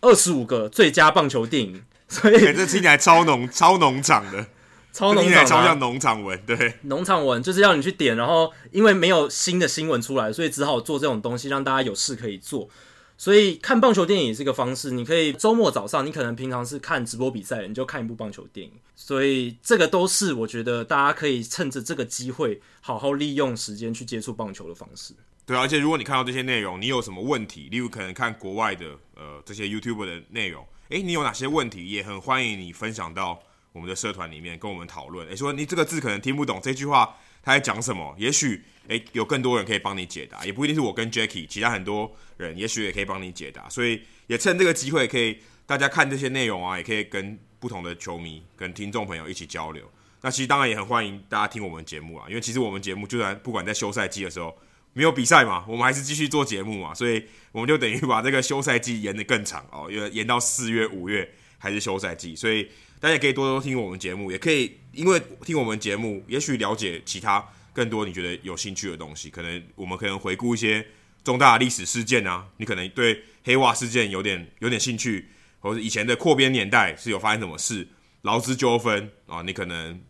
[0.00, 4.46] 二十五个最佳棒球电影， 所以、欸、这听起来超农 超农场的。
[4.90, 12.68] 超农场、啊，超像农场文，对，农场文就是要你去点，然后因为没有新的新闻出来，所以只好做这种东西，让大家有事可以做。
[13.16, 18.72] 所以看棒球电影也是一个方式，你可以周末早上，你可能平常是看直播比赛，你就看一部棒球电影。
[18.96, 25.14] 所以这个都是我觉得大家可以趁着这个机会，好好利用时间去接触棒球的方式。
[25.48, 33.42] 对，而且如果你看到这些内容，你有什么问题，例如可能看国外的呃这些 YouTube 的内容，诶，你有哪些问题，也很欢迎你分享到。
[33.72, 38.12] 我们的社团里面跟我们讨论，诶，说你这个字可能听不懂，这句话他在讲什么？
[38.18, 43.68] 也许诶，有更多人可以帮你解答，也不一定是我跟 Jacky，其他很多人也许也可以帮你解答。
[43.68, 49.88] 所以也趁这个机会，可以大家看这些内容啊，也可以跟不同的球迷、跟听众朋友一起交流。
[50.22, 54.56] 那其实当然也很欢迎大家听我们节目啊，因为其实我们节目就算不管在休赛季的时候
[54.98, 62.68] 没有比赛嘛，我们还是继续做节目嘛，所以我们就等于把这个休赛季延得更长哦，因为延到四月、五月还是休赛季，所以。
[63.00, 69.30] 大家可以多多听我们节目，也可以因为听我们节目，也许了解其他更多你觉得有兴趣的东西。
[69.30, 70.84] 可能我们可能回顾一些
[71.22, 75.28] 重大的历史事件啊，你可能对黑袜事件有点有点兴趣，
[75.60, 77.86] 或者以前的扩编年代是有发生什么事，
[78.22, 80.02] 劳资纠纷啊，你可能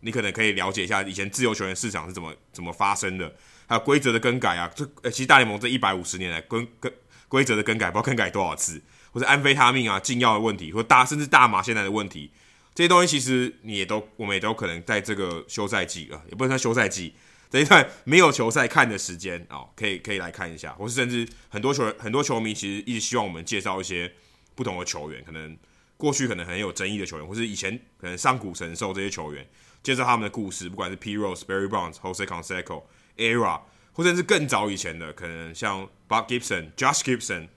[0.00, 4.70] 你可能可以了解一下以前自由球员市场是怎么怎么发生的，还有规则的更改啊。
[4.74, 6.92] 这其实大联盟这一百五十年来规规
[7.28, 8.82] 规则的更改，不知道更改多少次。
[9.12, 12.30] 或者安非他命啊、禁药的问题，或大甚至大麻现在的问题，
[12.74, 17.14] 这些东西其实你也都，我们也都可能在这个休赛季啊，也不能算休赛季
[17.48, 24.12] 这一段没有球赛看的时间啊、可以可以来看一下，或是甚至很多球很多球迷其实一直希望我们介绍一些
[24.54, 25.56] 不同的球员，可能
[25.96, 29.48] 过去可能很有争议的球员，或是以前可能上古神兽这些球员，
[29.82, 32.82] 介绍他们的故事，不管是 P Rose、Barry Bonds、Jose Canseco、
[33.16, 33.60] Era，
[33.92, 37.48] 或者是更早以前的，可能像 Bob Gibson、Josh Gibson。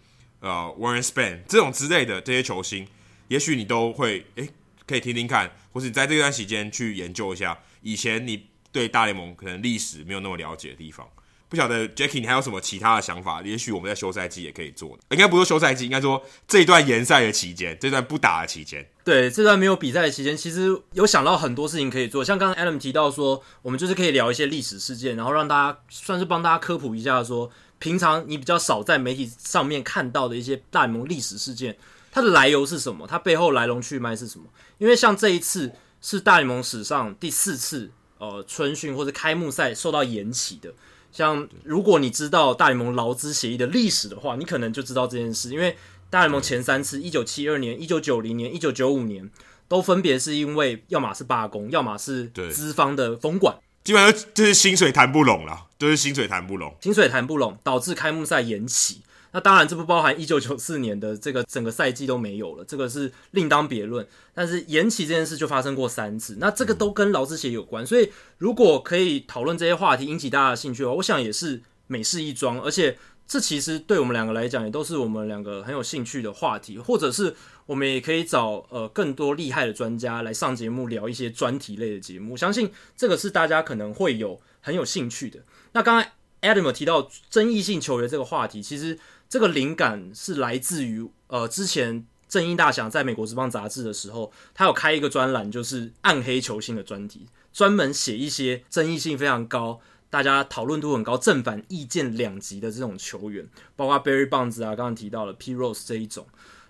[0.42, 2.88] 呃，Warren Spahn 这种之类的这些球星，
[3.28, 4.50] 也许你都会诶，
[4.88, 11.06] 可以听听看，或是你在这段时间去研究一下以前你对大联盟可能历史没有那么了解的地方。
[11.50, 13.42] 不晓得 Jackie，你还有什么其他的想法？
[13.42, 22.24] 也许我们在休赛季也可以做的，应该不是休赛季，应该说这一段延赛的期间，这段不打的期间，对，这段没有比赛的期间，其实有想到很多事情可以做。
[22.24, 27.50] 像刚刚 Adam 提到说，我们就是可以聊一些历史事件，然后让大家算是帮大家科普一下说。
[27.80, 31.76] 平常你比较少在媒体上面看到的一些大联盟历史事件，
[32.12, 33.08] 它的来由是什么？
[33.08, 34.46] 它背后来龙去脉是什么？
[34.78, 35.72] 因为像这一次
[36.04, 40.72] 是大联盟史上第四次，呃，春训或者开幕赛受到延期的。
[41.12, 45.50] 像如果你知道大联盟劳资协议的历史的话，你可能就知道这件事。
[45.50, 45.76] 因为
[46.10, 49.30] 大联盟前三次，一九七二年、一九九零年、一九九五年，
[49.68, 53.56] 都分别是因为要么是罢工，要么是资方的封管。
[53.84, 59.02] 基本上就是薪水谈不拢了，就是薪水谈不拢，薪水谈不拢，导致开幕赛延期。
[59.32, 64.06] 那当然，这不包含一九九四年的这个整个赛季都没有了，这个是另当别论。
[64.34, 67.86] 但是延期这件事就发生过三次，那这个都跟劳资协有关。
[67.86, 72.60] 所以如果可以讨论这些话题，引起大家的兴趣的话，我想也是美事一桩。
[72.60, 72.98] 而且
[73.30, 77.38] 这其实对我们两个来讲，也都是我们两个很有兴趣的话题，或者是。
[77.70, 85.40] 我们也可以找呃更多厉害的专家来上节目聊一些专题类的节目，我相信这个是大家可能会有很有兴趣的。
[85.74, 88.98] 那刚才 Adam 提到争议性球员这个话题，其实
[89.30, 106.28] 这个灵感是来自于呃之前正义大祥在美国之邦杂志的时候，他有开一个专栏，就是暗黑球星的专题，专门写一些争议性非常高、大家讨论度很高、正反意见两极的这种球员，包括 Barry Bonds 啊，刚刚提到了 Pete Rose 这一种。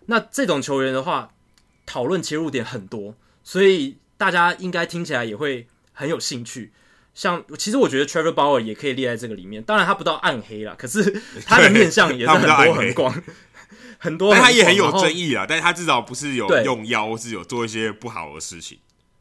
[0.08, 1.32] 那这种球员的话，
[1.86, 6.72] 讨论切入点很多，所以大家应该听起来也会很有兴趣。
[7.14, 13.24] 像其实我觉得 Trevor Bauer 也可以列在这个里面，当然他不到暗黑啦，可是他的面相也是很多很广，
[13.98, 15.46] 很多， 但他也很有争议啊。
[15.48, 18.80] 但是他至少不是有用腰，是有做一些不好的事情，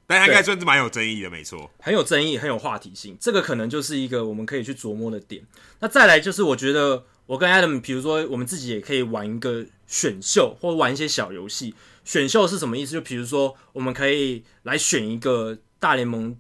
[0.09, 3.17] 但他应该算是蛮有争议的，没错，很有争议，很有话题性。
[3.21, 5.45] 这个可能就是一个我们可以去琢磨的点。
[5.79, 7.05] 那再来就是我觉得。
[7.29, 11.75] 我跟 Adam，比如说，我们自己也可以玩一个选秀，或者玩一些小游戏。
[12.03, 12.93] 选秀是什么意思？
[12.93, 16.35] 就比如说，我们可以来选一个大联盟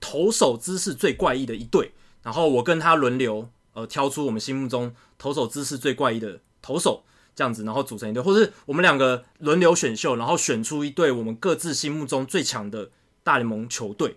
[0.00, 7.04] 投手姿势最怪异的一队，然后我跟他轮流，呃，挑出我们心目中投手姿势最怪异的投手，
[7.36, 12.90] 这样子，然后组成一队，或是我们两个轮流选秀，然后选出一队我们各自心目中最强的
[13.30, 14.16] 大联盟球队，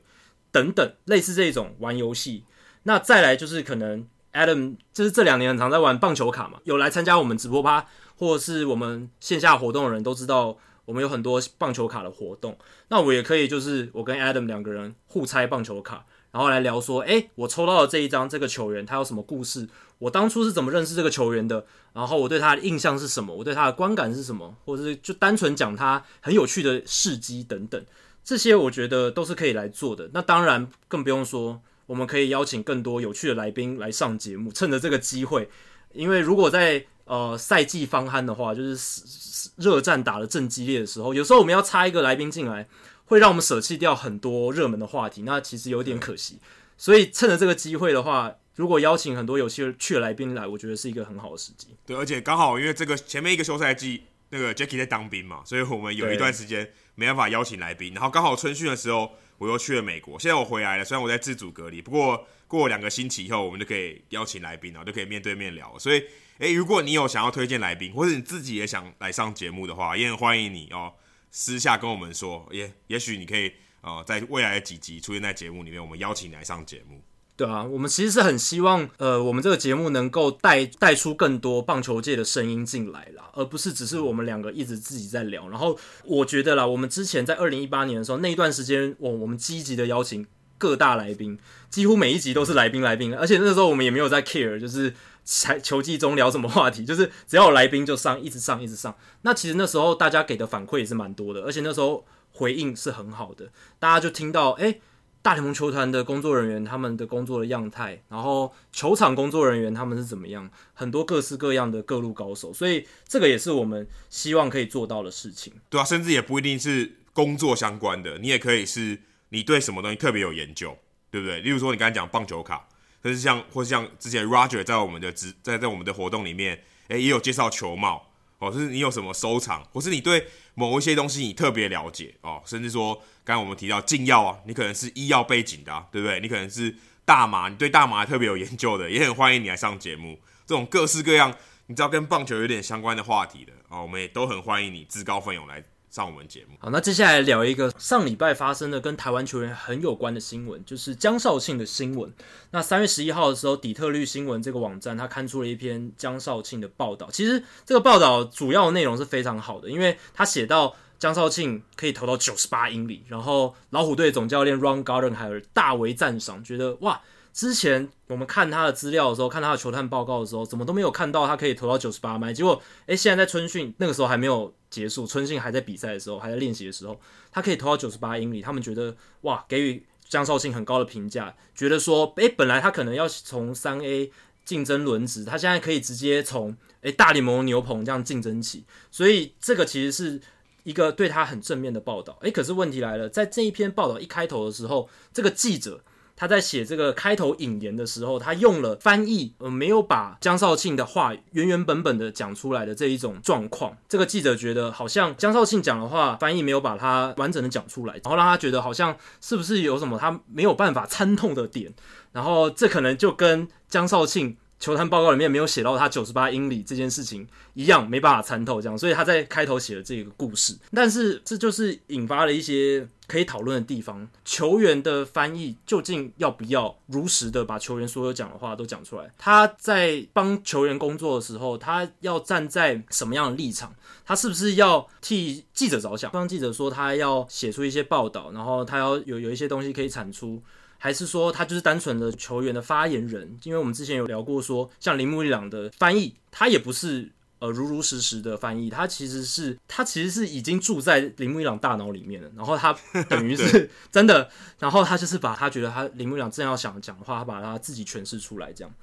[0.51, 2.43] 等等，类似这种玩游戏。
[2.83, 4.07] 那再来就是可能。
[4.33, 7.85] Adam 就是这两年很常在玩棒球卡嘛，有来参加我们直播趴
[8.17, 27.85] 或者是我们线下活动的人都知道，我们有很多棒球卡的活动，那我也可以就是我跟 Adam 两个人互拆棒球卡，然后来聊说，诶，我抽到了这一张这个球员他有什么故事，我当初是怎么认识这个球员的，然后我对他的印象是什么，我对他的观感是什么，或者是就单纯讲他很有趣的事迹等等，
[28.23, 30.09] 这些我觉得都是可以来做的。
[30.13, 35.49] 那当然更不用说，我们可以邀请更多有趣的来宾来上节目，趁着这个机会，
[35.91, 42.65] 因为如果在呃，赛季方酣的话，就是热战打得正激烈的时候，有时候我们要插一个来宾进来，
[43.03, 46.39] 会让我们舍弃掉很多热门的话题，那其实有点可惜。
[46.77, 51.75] 所以趁着这个机会的话，如果邀请很多有趣的来宾来，我觉得是一个很好的时机。
[51.85, 54.03] 对，而且刚好因为这个前面一个休赛季，
[54.33, 57.93] 那个 Jacky 在当兵嘛，所以我们有一段时间没办法邀请来宾。
[57.93, 65.77] 然后刚好春训的时候，我又去了美国，现在我回来了，虽然我在自主隔离，不过过两个星期以后，我们就可以邀请来宾，然后就可以面对面聊。
[65.77, 66.03] 所以。
[66.39, 70.91] 诶，如果你有想要推荐来宾，或者你自己也想来上节目的话，也很欢迎你哦。
[71.29, 76.99] 私下跟我们说，也也许你可以呃，在未来的几集出现在节目里面，我们邀请你来上节目。
[77.35, 85.49] 对啊，我们其实是很希望，呃，我们这个节目能够带带出更多棒球界的声音进来啦，而不是只是我们两个一直自己在聊。
[85.49, 90.25] 然后我觉得啦，我们之前在二零一八年的时候那一段时间，我我们积极的邀请
[90.57, 94.93] 各大来宾，几乎每一集都是来宾来宾，而且那时候我们也没有在 care，就是。
[95.25, 96.83] 才球季中聊什么话题？
[96.85, 98.93] 就是只要有来宾就上，一直上，一直上。
[99.21, 103.49] 那其实那时候大家给的反馈也是蛮多的，而且那时候回应是很好的。
[103.79, 104.81] 大家就听到，哎、
[105.23, 112.53] 大联盟球团的工作人员他们的工作的样态，然后球场工作人员他们是怎么样，很多各式各样的各路高手。
[112.53, 115.53] 所以这个也是我们希望可以做到的事情。
[115.69, 120.77] 对啊，甚至也不一定是工作相关的，你也可以是你对什么东西特别有研究，
[121.09, 121.39] 对不对？
[121.39, 122.67] 例如说你刚才讲棒球卡。
[123.01, 136.19] 可是像，或是像之前 Roger 在我们的直在在我们的活动里面，诶，也有介绍球帽哦，就是你有什么收藏，或是你对某一些东西你特别了解哦，甚至说刚刚我们提到禁药啊，你可能是医药背景的，啊，对不对？
[136.19, 140.19] 你可能是大麻，你对大麻特别有研究的，也很欢迎你来上节目。
[140.45, 141.33] 这种各式各样，
[141.67, 145.63] 你知道跟棒球有点相关的话题的哦，我们也都很欢迎你自告奋勇来。
[145.93, 146.57] 上我们节目。
[146.57, 152.11] 好，那接下来聊一个上礼拜发生的跟台湾球员很有关的新闻，就是江少庆的新闻。
[152.49, 157.11] 那三月十一号的时候，底特律新闻这个网站他刊出了一篇江少庆的报道。
[157.11, 167.01] 其实这个报道主要内容是非常好的，因为他写到江少庆可以投到九十八英里，然后老虎队总教练 Ron Gardenhire 大为赞赏，觉得哇。
[167.33, 172.31] 之前我们看他的资料的时候，看他的球探报告的时候，怎么都没有看到他可以投到九十八迈。
[172.31, 176.97] 结果，诶，现在在春训那个时候还没有结束，春训还在比赛的时候，还在练习的时候，
[177.33, 178.41] 他可以投到九十八英里。
[178.41, 184.09] 他们觉得哇，给予江少庆很高的评价，觉得说，诶，本来他可能要从三 A
[184.45, 188.63] 竞争轮值，他现在可以直接从诶大联盟牛棚这样竞争起。
[188.91, 190.21] 所以这个其实是
[190.63, 192.17] 一个对他很正面的报道。
[192.21, 195.81] 诶，可是问题来了，在这一篇报道一开头的时候，这个记者。
[196.15, 203.75] 他在写这个开头引言的时候，他用了翻译，呃，没有把江少庆的话原原本本的讲出来的这一种状况。
[203.89, 211.73] 这个记者觉得好像江少庆讲的话，翻译没有把它完整的讲出来，然后让他觉得好像是不是有什么他没有办法参透的点，
[212.11, 214.37] 然后这可能就跟江少庆。
[214.63, 220.57] 球探报告里面没有写到他九十八英里这件事情一样，没办法参透这样，所以他在开头写了这个故事。
[220.73, 224.07] 但是这就是引发了一些可以讨论的地方。
[224.23, 229.11] 球员的翻译究竟要不要如实的把球员所有讲的话都讲出来？
[229.17, 233.75] 他在帮球员工作的时候，他要站在什么样的立场？
[234.05, 236.09] 他是不是要替记者着想？
[236.13, 240.41] 帮记者说他要写出一些报道，然后他要有有一些东西可以产出。
[240.83, 243.39] 还是说他就是单纯的球员的发言人？
[243.43, 252.75] 因为我们之前有聊过说，说像铃木一朗的翻译，他也不是呃如如实实的翻译，他其实是他其实是已经住在铃木一朗大脑里面了，然后他
[253.07, 254.29] 等于是真的，
[254.59, 258.73] 然后他就是把他觉得他铃木一朗正要想讲的话，他把他自己诠释出来，这样，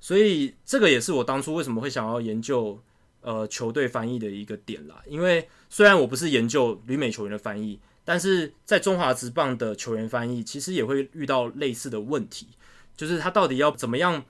[0.00, 2.82] 所以这个也是我当初为什么会想要研究
[3.20, 5.02] 呃球队翻译的一个点啦。
[5.06, 7.78] 因为虽然我不是研究旅美球员的翻译。
[8.04, 12.48] 但是在中华职棒的球员翻译，其实也会遇到类似的问题，
[12.96, 14.24] 就是他到底要怎么样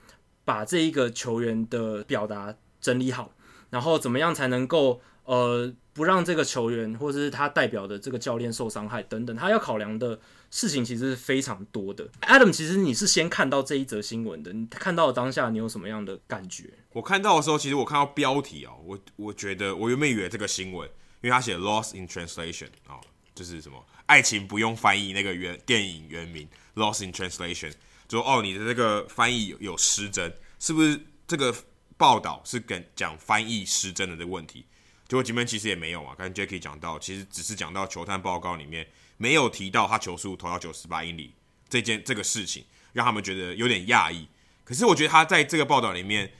[0.45, 3.33] 把这一个球员的表达整理好，
[3.69, 10.19] 然后怎么样才能够呃不让这个球员或者是他代表的这个教练受伤害等等，他要考量的
[10.49, 12.07] 事情其实是非常多的。
[12.21, 16.65] Adam，其实你是先看到这一则新闻的，你看到当下你有什么样的感觉？
[16.93, 20.87] 我看到的时候，其实我看到标题哦，我我觉得我原本以为这个新闻，
[21.21, 22.99] 因为他写 “lost in translation” 啊。
[23.33, 27.71] 就是什么爱情不用翻译那个原电影原名 Lost in Translation，
[28.07, 31.55] 就说哦，你的这个翻译有有失真，是不是这个
[31.97, 34.65] 报道是跟讲翻译失真的这个问题？
[35.07, 36.15] 结果今天其实也没有啊。
[36.17, 41.33] 刚才 Jacky 讲到，其实只是讲到球探报告里面没有提到他球速投到九十八英里
[41.67, 44.27] 这件这个事情，让他们觉得有点讶异。
[44.63, 46.31] 可是我觉得他在这个报道里面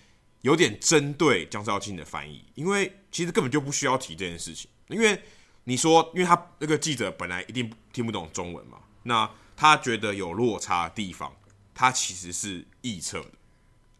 [0.41, 4.69] 有点针对江少庆的翻译，因为其实根本就不需要提这件事情。
[4.87, 5.21] 因为
[5.65, 11.31] 你说，因为他那个记者本来一定听不懂中文嘛，那他觉得有落差的地方，
[11.75, 13.31] 他其实是臆测的，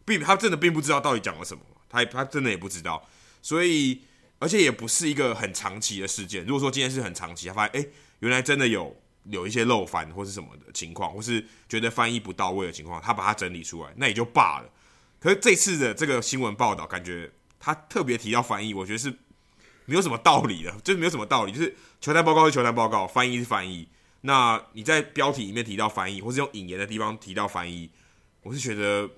[0.04, 3.08] 并他真的并不知道到底讲了什么，他他真的也不知道，
[3.40, 4.02] 所以
[4.40, 6.44] 而且也不是一个很长期的事件。
[6.44, 7.88] 如果说今天是很长期，他发现哎，
[8.18, 14.68] 原来真的有有一些漏翻或是什么的情况，或是觉得翻译不到位的情况，他把它整理出来，那也就罢了。
[15.20, 19.16] 可是这次的这个新闻报道，感觉他特别提到翻译，我觉得是。
[19.84, 23.88] 没有什么道理的，就是没有什么道理，就是球探报告是球探报告，翻译是翻译。
[24.22, 27.90] 那你在标题里面提到翻译，或是用引言的地方提到翻译，
[28.42, 29.10] 我是觉得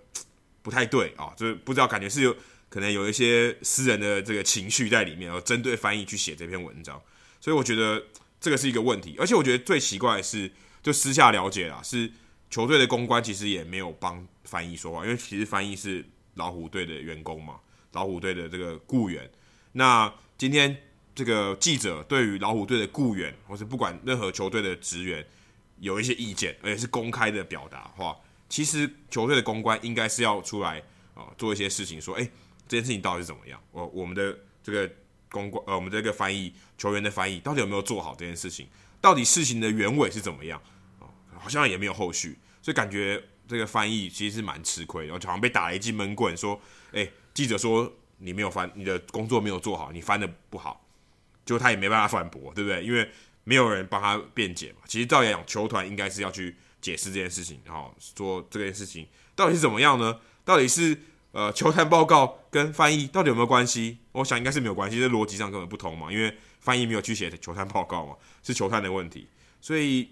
[0.62, 2.34] 不太对啊，就是不知道感觉是有
[2.70, 6.98] 可能有一些私人的这个情绪在里面，而针对翻译去写这篇文章，
[7.38, 8.02] 所以我觉得
[8.40, 9.14] 这个是一个问题。
[9.18, 10.50] 而且我觉得最奇怪的是，
[10.82, 12.10] 就私下了解啦，是
[12.48, 16.02] 球队的公关其实也没有帮翻译说话，因为其实翻译是
[16.36, 17.56] 老虎队的员工嘛，
[17.92, 19.30] 老虎队的这个雇员，
[19.72, 20.10] 那。
[20.37, 20.76] 今天
[21.14, 25.24] 这个记者对于老虎队的雇员，或是不管任何球队的职员，
[25.78, 28.16] 有一些意见，而且是公开的表达话，
[28.49, 30.82] 其实球队的公关应该是要出来
[31.14, 32.28] 啊做一些事情，说，哎，
[32.66, 33.62] 这件事情到底是怎么样？
[33.70, 34.91] 我我们的这个
[35.30, 38.66] 公关，呃，我们这个翻译球员的翻译到底有没有做好这件事情？
[39.01, 40.61] 到底事情的原委是怎么样？
[40.99, 41.07] 啊，
[41.39, 46.61] 好像也没有后续，所以感觉这个翻译其实是蛮吃亏，然后就好像被打了一记闷棍，说，
[46.91, 47.93] 哎，记者说。
[48.18, 50.86] 你没有翻，你的工作没有做好，你翻的不好，
[51.44, 52.82] 就他也没办法反驳，对不对？
[52.82, 53.10] 因为
[53.44, 54.78] 没有人帮他辩解嘛。
[54.86, 60.18] 其实照理讲，球团应该是要去解释这件事情，然后说这件事情到底是怎么样呢？
[60.44, 60.98] 到底是
[61.32, 63.98] 呃球探报告跟翻译到底有没有关系？
[64.12, 66.10] 我想应该是没有关系，这逻辑上根本不通嘛。
[66.10, 69.28] 因为翻译没有去写球探报告嘛，是球探的问题。
[69.60, 70.08] 所以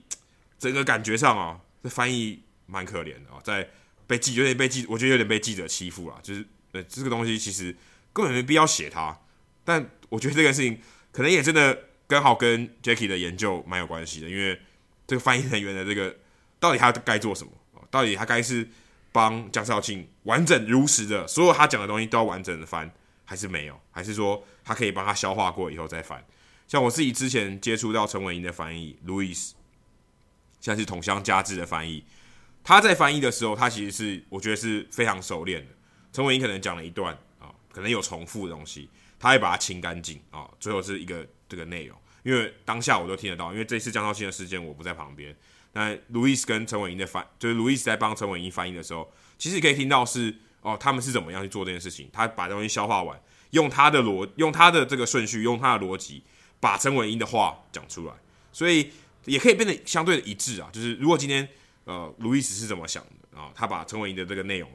[0.58, 3.66] 整个感觉上啊，这翻译蛮可怜的啊，在
[4.06, 6.18] 被记有点被记，我觉得有点被记者欺负了。
[6.22, 7.74] 就是呃这个东西其实。
[8.12, 9.20] 根本没必要写他，
[9.64, 10.78] 但我觉得这个事情
[11.10, 14.60] 可能也真的刚好跟 Jacky 的研究蛮有关系的，因为
[15.06, 16.14] 这个翻译人员的这个
[16.60, 17.50] 到底他该做什么？
[17.90, 18.68] 到底他该是
[19.12, 22.90] 帮江少庆完整如实的所有他讲的东西都要完整的翻，
[23.24, 23.78] 还是没有？
[23.90, 26.24] 还是说他可以帮他消化过以后再翻？
[26.68, 29.52] 像我自己之前接触到陈伟英的翻译，Louis，
[30.60, 32.04] 像是同乡佳治的翻译，
[32.64, 35.72] 他在翻译的时候，他其实是我觉得是非常熟练的。
[36.12, 37.18] 陈伟英可能讲了一段。
[37.72, 40.48] 可能有重复的东西，他会把它清干净啊。
[40.60, 45.34] 最后是一个这个内容，因为当下我都听得到，因为这次江少庆的事件我不在旁边。
[45.72, 52.10] 那路易斯跟陈伟英的翻，就是路易斯在帮陈伟英翻译的时候，其实可以听到是哦，他们是怎么样去做这件事情。
[52.12, 53.18] 他把东西消化完，
[53.52, 56.22] 用他的逻，用他的这个顺序，用他的逻辑，
[56.60, 58.12] 把陈伟英的话讲出来，
[58.52, 58.90] 所以
[59.24, 60.68] 也可以变得相对的一致啊。
[60.70, 61.48] 就是如果今天
[61.84, 64.70] 呃路易斯是怎么想的啊，他把陈伟英的这个内容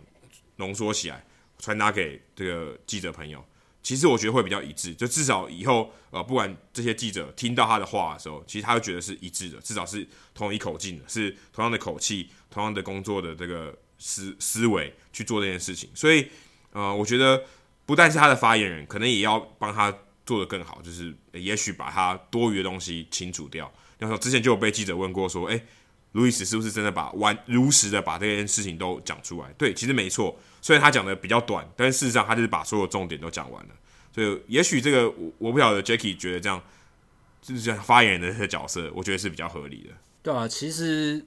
[0.55, 1.23] 浓缩起来。
[1.59, 3.43] 传达给这个记者朋友，
[3.81, 15.89] 其实我觉得会比较一致，就至少以后呃，不管这些记者听到他的话的时候，其实他会觉得是一致的，至少是同一口径的，是同样的口气、同样的工作的这个思思维去做这件事情。
[15.95, 16.27] 所以
[16.73, 17.43] 呃，我觉得
[17.85, 19.91] 不但是他的发言人，可能也要帮他
[20.25, 23.71] 做得更好，就是也许把他多余的东西清除掉。
[23.97, 25.65] 然后之前就有被记者问过说，诶，
[26.11, 29.51] 路易斯是不是真的把完如实的把这件事情都讲出来？
[29.53, 30.37] 对，其实没错。
[30.67, 33.69] 虽然他讲的比较短，但事实上他就是把所有重点都讲完了。
[34.13, 36.61] 所以也许这个我我不晓得 Jacky 觉得这样
[37.41, 39.95] 就是这样发言人的这个角色，我觉得是比较合理的。
[40.21, 41.25] 对啊，其实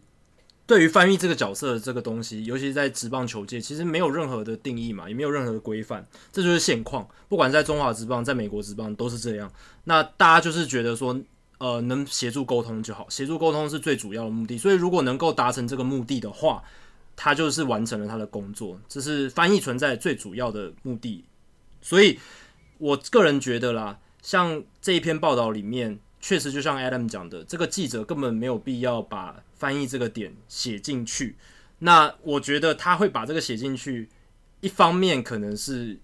[0.66, 7.08] 对于翻译这个角色这个东西，尤其是在职棒球界，其实没有任何的定义嘛，也没有任何的规范，这就是现况。
[7.30, 9.50] 不管在中华职棒，在美国职棒都是这样。
[9.84, 11.18] 那大家就是觉得说，
[11.56, 14.58] 呃，能协助沟通就好，协助沟通是最主要的目的。
[14.58, 16.62] 所以如果能够达成这个目的的话，
[17.22, 21.22] 他就是完成了他的工作，这是翻译存在最主要的目的。
[21.82, 22.18] 所以，
[22.78, 31.36] 我个人觉得啦，像这一篇报道里面，确实就像 Adam 讲的，这个记者根本没有必要把翻译这个点写进去。
[31.80, 34.08] 那我觉得他会把这个写进去，
[34.62, 36.00] 一方面可能是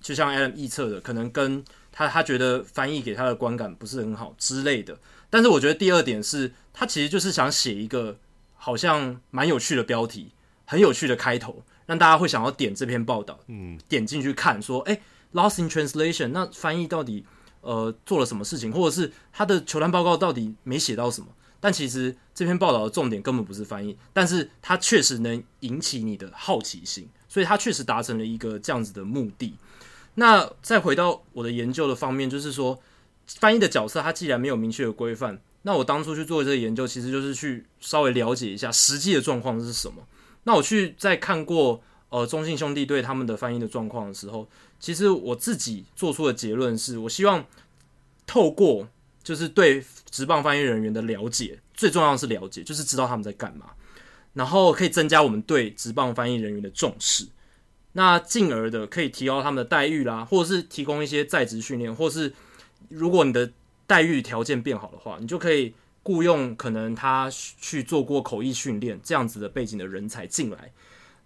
[0.00, 4.96] 就像 Adam 预测的，可能跟他他觉得翻译给他的观感不是很好之类的。
[5.28, 8.16] 但是我觉得第二点是他其实就是想写一个
[8.54, 10.30] 好像蛮有趣的标题。
[10.70, 15.02] 很有趣的开头，让大家会想要点这篇报道，嗯，点进去看，说，诶
[15.32, 17.26] ，Lost in Translation，那翻译到底
[17.60, 21.26] 呃做了什么事情，或者是他的球探报告到底没写到什么？
[21.58, 29.56] 但其实这篇报道的重点根本不是翻译，但是它确实能引起你的好奇心，所以它确实达成了一个这样子的目的。
[30.14, 32.80] 那再回到我的研究的方面，就是说，
[33.26, 40.06] 翻译的角色，它既然没有明确的规范，那我当初去做这个研究，其实就是去稍微了解一下实际的状况是什么。
[40.44, 47.44] 那我去在看过呃中信兄弟对他们的翻译的状况的时候，其实我自己做出的结论是，我希望
[48.26, 48.88] 透过
[49.22, 53.66] 就是对职棒翻译人员的了解，最重要是了解，就是知道他们在干嘛，
[54.32, 57.26] 然后可以增加我们对职棒翻译人员的重视。
[57.92, 62.32] 那进而的可以提高他们的待遇啦，或者是提供一些在职训练，或是
[62.88, 63.50] 如果你的
[63.86, 70.72] 待遇条件变好的话，你就可以雇佣可能他去做过口译训练这样子的背景的人才进来。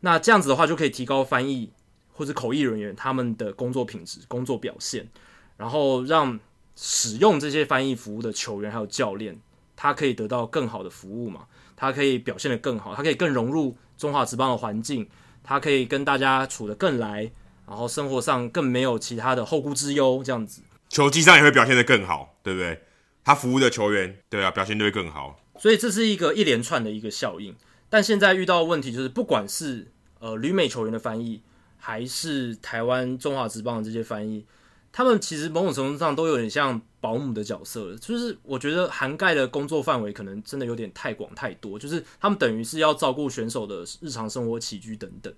[0.01, 1.71] 那这样子的话，就可以提高翻译
[2.13, 5.09] 或者口译人员他们的工作品质、工作表现，
[5.57, 6.39] 然后让
[6.77, 9.39] 使用这些翻译服务的球员还有教练，
[9.77, 11.47] 他可以得到更好的服务嘛，
[11.77, 15.09] 他可以表现得更好，他可以更融入中华职棒的环境。
[15.47, 17.31] 他可以跟大家处得更来，
[17.69, 22.81] 然后生活上更没有其他的后顾之忧，这样子，球技上也会表现得更好，对不对？
[23.25, 25.41] 他服务的球员，对啊，表现就会更好。
[25.59, 27.55] 所以这是一个一连串的一个效应。
[27.89, 29.87] 但现在遇到的问题就是，不管是
[30.19, 31.43] 呃旅美球员的翻译，
[31.79, 34.45] 还是台湾中华职棒的这些翻译。
[34.91, 45.33] 他们其实某种程度上都有点像保姆的角色，就是我觉得涵盖的工作范围可能真的有点太广太多，就是他们等于是要照顾选手的日常生活起居等等。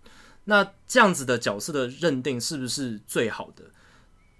[0.45, 3.65] 那这样子的角色的认定是不是最好的？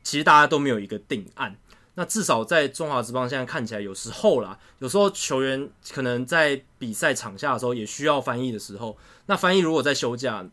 [0.03, 1.59] 其实大家都没有一个定案。
[1.97, 10.47] 那至少在中华职棒现在看起来，有时候啦，有时候球员可能在比赛场下的时候也需要翻译的时候，那翻译如果在休假，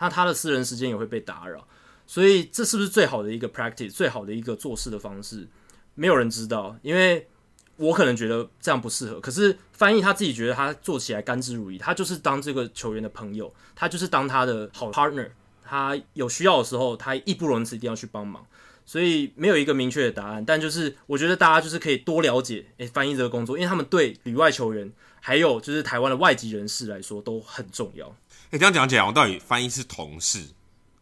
[0.00, 1.66] 那他的私人时间也会被打扰。
[2.06, 5.46] 所以这是不是最好的一个 practice，最好的一个做事的方式？
[5.94, 7.28] 没有人知道，因为
[7.76, 9.20] 我可能觉得这样不适合。
[9.20, 15.28] 可是翻译他自己觉得他做起来甘之如饴，他就是当这个球员的朋友，他就是当他的好 partner，
[15.62, 18.44] 他有需要的时候，他义不容辞一定要去帮忙。
[18.88, 28.06] 所以没有一个明确的答案，但就是我觉得大家就是可以多了解诶翻译这个工作，因为他们对旅外球员还有就是台湾的外籍人士来说都很重要。
[28.50, 30.42] 诶，这样讲起来，我到底翻译是同事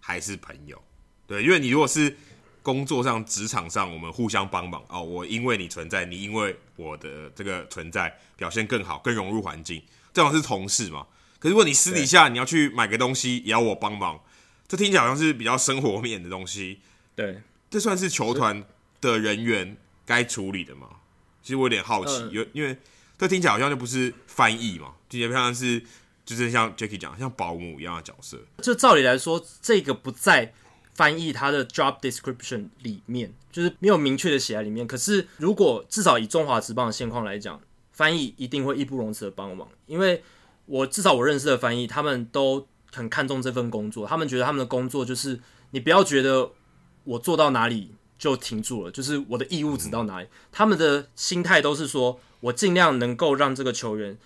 [0.00, 0.82] 还是朋友？
[1.28, 2.16] 对，因为你如果是
[2.60, 9.80] 工作上、职场上，我们互相帮忙哦，我因为你存在，你因为我的这个存在表现更好、更融入环境，
[10.12, 11.06] 这种是同事嘛？
[11.38, 14.18] 可是如果你私底下你要去买个东西，也要我帮忙，
[14.66, 16.80] 这听起来好像是比较生活面的东西。
[17.14, 17.40] 对，
[17.70, 18.64] 这算是球团
[19.00, 20.88] 的人员该处理的吗？
[21.42, 22.76] 其实我有点好奇，有、呃、因为
[23.18, 25.82] 这听起来好像就不是翻译嘛，就基本上是
[26.24, 28.38] 就是像 Jacky 讲，像保姆一样的角色。
[28.62, 30.52] 就照理来说，这个不在。
[30.96, 34.86] 翻译他的 job description 里面就是没有明确的写在里面。
[34.86, 37.60] 可是如果至少以中华职棒的现况来讲，
[37.92, 39.68] 翻译一定会义不容辞的帮忙。
[39.84, 40.22] 因为
[40.64, 44.06] 我至少我认识的翻译，他们都很看重这份工作。
[44.06, 45.38] 他们觉得他们的工作就是
[45.72, 46.50] 你不要觉得
[47.06, 50.28] 我做到哪里就停住了，就是我的义务只到哪里。
[50.52, 54.18] 他们的心态都是说我尽量能够让这个球员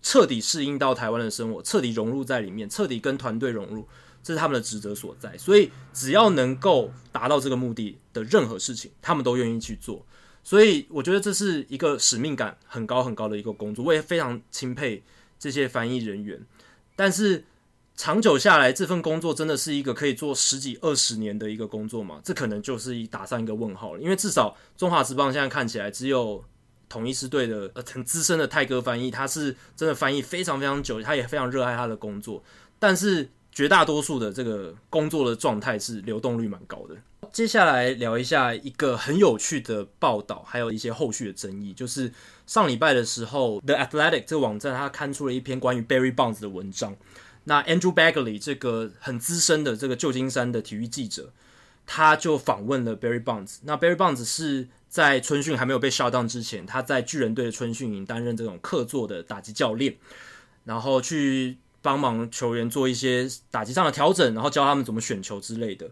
[0.00, 3.86] 彻底适应到台湾的生活，彻底融入在里面，彻底跟团队融入。
[4.22, 10.04] 这是他们的职责所在，所以只要能够达到这个目的的任何事情，他们都愿意去做。
[10.44, 15.02] 所以我觉得这是一个使命感很高很高的一个工作，我也非常钦佩
[15.38, 16.38] 这些翻译人员。
[16.94, 17.44] 但是
[18.00, 22.18] 长久下来，这份工作真的是一个可以做十几二十年的一个工作吗？
[22.24, 24.00] 这可能就是打上一个问号了。
[24.00, 26.42] 因为至少中华职棒现在看起来，只有
[26.88, 32.42] 统一师队的 很资深的泰哥翻译，他是真的翻译非常非常久，他也非常热爱他的工作，
[32.78, 33.28] 但是。
[33.52, 36.94] 绝大多数的这个工作的状态是流动率蛮高的。
[37.32, 41.74] 接下来聊一下一个很有趣的报道，还有一些后续的争议。
[41.74, 42.10] 就是
[42.46, 46.96] 上礼拜的时候，The Athletic 这个网站它刊出了一篇关于 Barry Bonds 的文章。
[47.44, 51.32] 那 Andrew Bagley 这个很资深的这个旧金山的体育记者，
[51.86, 53.58] 他就访问了 Barry Bonds。
[53.62, 59.96] 那 Barry Bonds 是在春训还没有被 shut down 之前，他在巨人队的春训营担任这种客座的打击教练，
[60.64, 61.58] 然后去。
[61.82, 65.90] 帮忙球员做一些打击上的调整，然后教他们怎么选球之类的。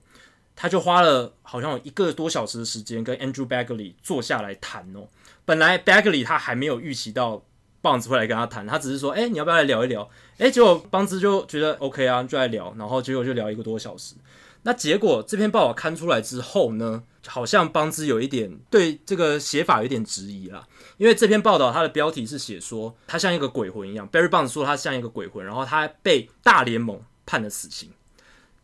[0.54, 5.08] 他就花了好像有一个多小时的时间跟 Andrew Bagley 坐下来谈哦。
[5.46, 7.42] 本来 Bagley 他还没有预期到
[7.80, 10.08] 棒子会来跟他谈，他只是说：“哎，你要不要来聊一聊？”
[10.38, 14.14] 哎，结果邦兹就觉得 OK 啊，就来聊，然后结果就聊一个多小时。
[14.62, 20.66] 那结果这篇报道刊出来之后呢，好像邦兹有一点对这个写法有点质疑啦。
[20.96, 27.90] 因为这篇报道它的标题是写说他像一个鬼魂一样，Barry Bonds 说他像一个鬼魂，然后他被大联盟判了死刑。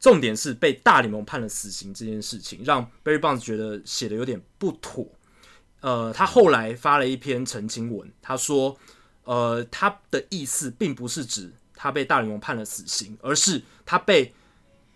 [0.00, 5.06] 重点是被大联盟判了死刑这件事情，让 Barry Bonds 觉得写的有点不妥。
[5.80, 8.76] 呃，他后来发了一篇澄清文，他说，
[9.24, 14.32] 呃，他的意思并不是指他被大联盟判了死刑，而是他被。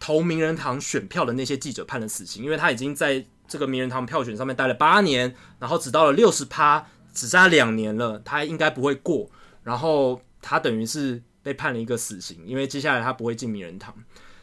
[0.01, 9.29] 投名人堂选票的那些记者判了死刑，因为他已经在这个名人堂票选上面待了八年，然后只到了六十趴，只差两年了，他应该不会过，
[9.65, 13.93] 然后他等于是被判了一个死刑，因为接下来他不会进名人堂。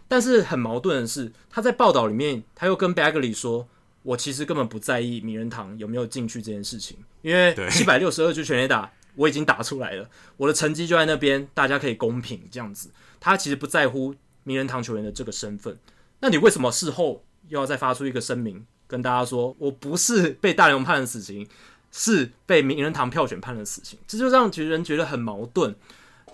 [0.10, 3.66] 但是很矛盾的是，他在报道里面他又跟 Bagley 说
[4.04, 12.90] ：“我其实根本不在意名人堂有没有进去这件事情，因为七百六十二支全垒打我已经打出来了，我的成绩就在那边，大家可以公平这样子。
[13.20, 14.14] 他其实不在乎
[14.44, 15.78] 名人堂球员的这个身份。
[16.20, 21.48] 那你为什么事后又要再发出一个声明，跟大家说我不是被大联盟判了死刑，
[21.92, 23.98] 是被名人堂票选判了死刑？
[24.08, 25.76] 这就让人觉得很矛盾。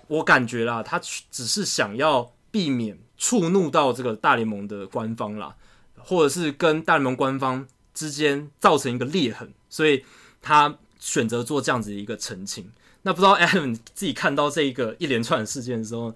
[0.07, 5.55] 我感觉啦，他只是想要避免。”触怒到这个大联盟的官方啦，
[5.95, 10.03] 或者是跟大联盟官方之间造成一个裂痕，所以
[10.41, 12.71] 他选择做这样子一个澄清。
[13.01, 16.15] 那不知道 Adam 自己看到这一个一连串事件的时候，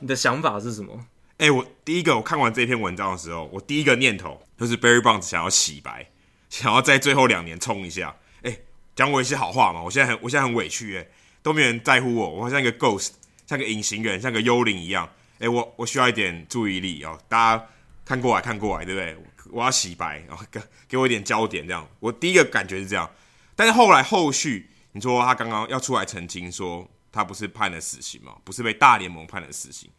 [0.00, 1.06] 你的想法是什么？
[1.38, 6.10] 哎、我第一个我看完这篇文章的时候，我第一个念头就是 Barry Bonds 想要洗白，
[6.48, 8.16] 想要在最后两年冲一下。
[8.42, 8.58] 哎、
[8.96, 9.82] 讲我一些好话嘛。
[9.82, 11.08] 我现在很我现在很委屈、欸，哎，
[11.42, 13.10] 都没人在乎我，我好像一个 ghost，
[13.46, 15.08] 像个隐形人，像个幽灵一样。
[15.40, 17.66] 哎、我我需要一点注意力哦，大家
[18.04, 19.16] 看过来看过来，对不对？
[19.50, 21.86] 我要洗白，然后给给我一点焦点，这样。
[21.98, 23.10] 我第一个感觉是这样，
[23.54, 29.90] 但是后来后续，你说他刚刚要出来澄清说他不是判了死刑嘛，不是被大联盟判了死刑，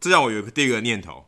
[0.00, 1.26] 这让我有一个第二个念头，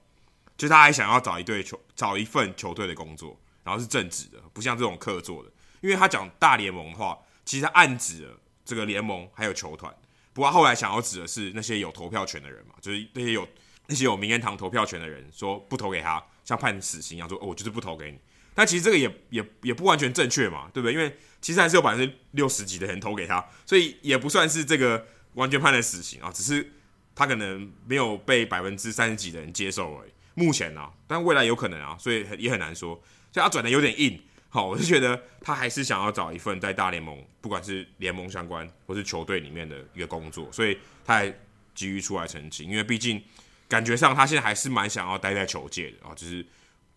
[0.56, 9.94] 就他还想要找一队球，找一份球队的工作，然后是正职的，不像这种客座的，因为他讲大联盟的话，其实暗指了这个联盟还有球团，
[10.32, 13.46] 不过后来想要指的是那些有投票权的人嘛，就是那些有。
[13.86, 18.18] 那些有名人堂投票权的人说不投给他，像判死刑一样说，哦，我就是不投给你。
[18.54, 20.92] 但其实这个也也也不完全正确嘛，对不对？
[20.92, 26.72] 因为其实还是有百分之六十几的人投给他，所以也不算是这个完全判了死刑啊，只是
[27.14, 30.10] 他可能没有被百分之三十几的人接受而已。
[30.34, 32.94] 目前、啊，但未来有可能啊，所以也很难说。
[33.32, 41.34] 所以他转的有点硬，好，我就觉得他还是想要找一份在大联盟，不管是联盟相关或是球队里面的一个工作，所以他还
[41.74, 43.22] 急于出来澄清，因为毕竟。
[43.66, 46.44] 感觉上，他现在还是蛮想要待在球界的啊，就是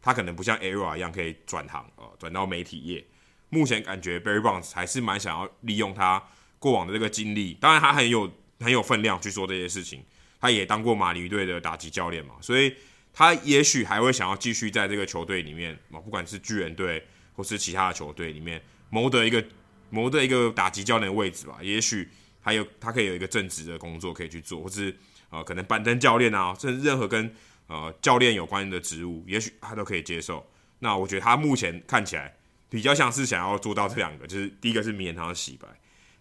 [0.07, 3.05] 他可能不像 ERA 一样可以转行啊，转到媒体业。
[3.49, 6.23] 目前感觉 Barry Bonds 还是蛮想要利用他
[6.59, 8.31] 过往的这个经历，当然他很有
[8.61, 10.01] 很有分量去说这些事情。
[10.39, 12.73] 他也当过马林队的打击教练嘛，所以
[13.11, 19.43] 他也许还会想要继续在这个球队里面啊，不管是巨人队或是其他的球队里面谋得一个
[19.89, 21.57] 谋得一个打击教练的位置吧。
[21.61, 22.07] 也许
[22.39, 24.95] 还有他可以有一个正职的工作可以去做，或是。
[25.29, 27.35] 呃，可能板凳教练啊，甚至任何跟
[27.67, 30.45] 呃教练有关的职务，也许他都可以接受。
[30.79, 32.35] 那我觉得他目前看起来
[32.69, 35.67] 比较像是想要做到这两个，就是第一个是名人堂的洗白，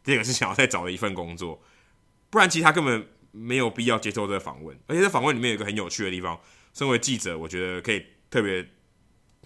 [0.04, 1.62] 第二个是想要再找一份工作。
[2.30, 4.78] 不然其实他根本没有必要接受这个访问。
[4.86, 6.40] 而且这访问里面有一个很有趣的地方，
[6.72, 8.66] 身为记者，我觉得可以特别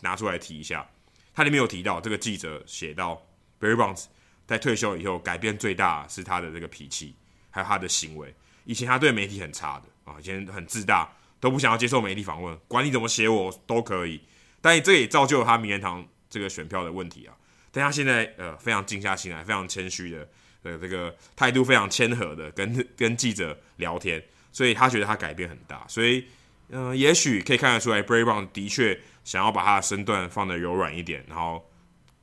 [0.01, 0.89] 拿出来提一下。
[1.35, 3.27] 他里面有提到这个记者写到
[3.61, 4.07] ，Barry Bonds
[4.47, 7.15] 在退休以后改变最大是他的这个脾气，
[7.51, 8.35] 还有他的行为。
[8.65, 11.11] 以前他对媒体很差的啊，以前很自大，
[11.41, 14.21] 都不想要接受媒体访问，管你怎么写我都可以。
[14.61, 17.35] 但这也造就了他名人堂这个选票的问题啊。
[17.73, 20.29] 但他现在呃非常静下心来，非常谦虚的，
[20.63, 24.23] 呃这个态度非常谦和的跟跟记者聊天，
[24.53, 25.85] 所以他觉得他改变很大。
[25.89, 26.25] 所以
[26.73, 31.69] 嗯、也许可以看得出来，Bray Brow 的确想要把他的身段放得柔软一点，然后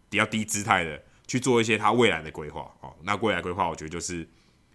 [0.10, 2.96] 比较低姿态的去做一些他未来的规划哦。
[3.04, 4.26] 那未来规划，我觉得就是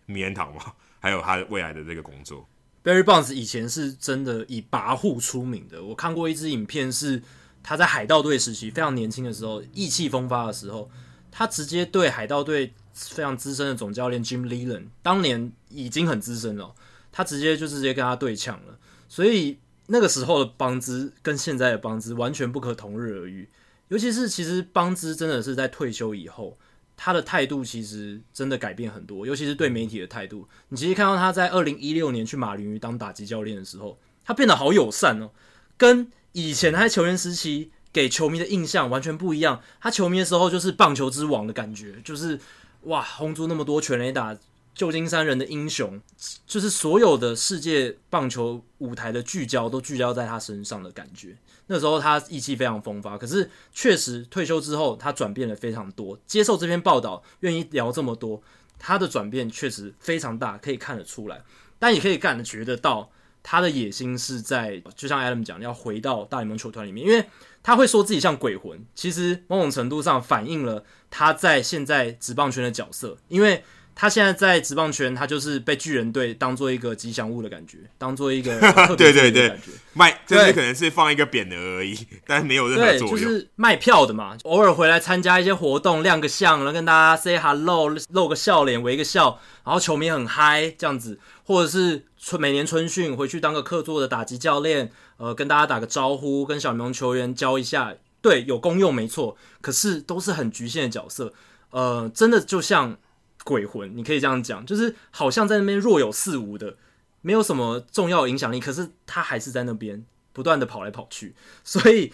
[0.05, 0.75] 名人堂嘛。
[1.01, 2.47] 还有他未来的这个工作
[2.85, 5.83] ，Barry Bonds 以前是真的以跋扈出名的。
[5.83, 7.23] 我看过一支影片，是
[7.63, 10.91] 他在海盗队时期非常年轻的时候，意气风发的时候，
[11.31, 16.75] 他直接对海盗队非常资深的总教练 Jim Leland，当年已经很资深了，
[17.11, 18.79] 他直接就直接跟他对呛了。
[19.09, 23.49] 所以那个时候的邦兹跟现在的邦兹完全不可同日而语，
[23.89, 26.59] 尤其是其实邦兹真的是在退休以后。
[27.05, 30.47] 他的态度其实真的改变很多，尤其是对媒体的态度。
[30.69, 35.33] 你其实看到他在二零一六年去马林鱼当打击教练的时候，他变得好友善哦，
[35.77, 39.61] 跟以前他在球员时期给球迷的印象完全不一样。
[39.81, 42.39] 他球迷的时候就是棒球之王的感觉，就是
[42.83, 44.39] 哇，轰出那么多全垒打。
[44.75, 46.01] 旧金山人的英雄，
[46.47, 51.37] 就是所有的世界棒球舞台的聚焦都聚焦在他身上的感觉。
[51.67, 56.19] 那时候他意气非常风发，可是确实退休之后他转变了非常多。
[56.27, 58.43] 接受这篇报道，愿意聊这么多，
[58.79, 61.43] 他的转变确实非常大，可以看得出来。
[61.79, 63.11] 但也可以感觉得到，
[63.43, 67.27] 他的野心是在，就像 Adam 讲，要回到大联盟球团里面，因为
[67.63, 73.63] 他会说自己像鬼魂，其实某种程度上反映了他在现在职棒圈的角色，因为。
[73.95, 78.59] 他现在在职棒圈，他就是被巨人队当做一个吉祥物的感觉，当做一个。
[78.97, 79.57] 对对对，
[79.93, 83.19] 卖，就是可能是放一个匾额而已，但没有任何作用。
[83.19, 101.33] 就是卖票的嘛，偶尔回来参加一些活动，亮个相，然后跟大家 say hello，露个笑脸，围个笑，然后球迷很嗨这样子，或者是春每年春训回去当个客座的打击教练，呃，跟大家打个招呼，跟小联盟球员教一下，对，有功用没错，可是都是很局限的角色，
[101.71, 102.97] 呃，真的就像
[103.45, 106.77] 鬼魂，你可以这样讲，就是好像在那边若有似无的。
[107.25, 112.13] 没有什么重要影响力，可是他还是在那边不断的跑来跑去，所以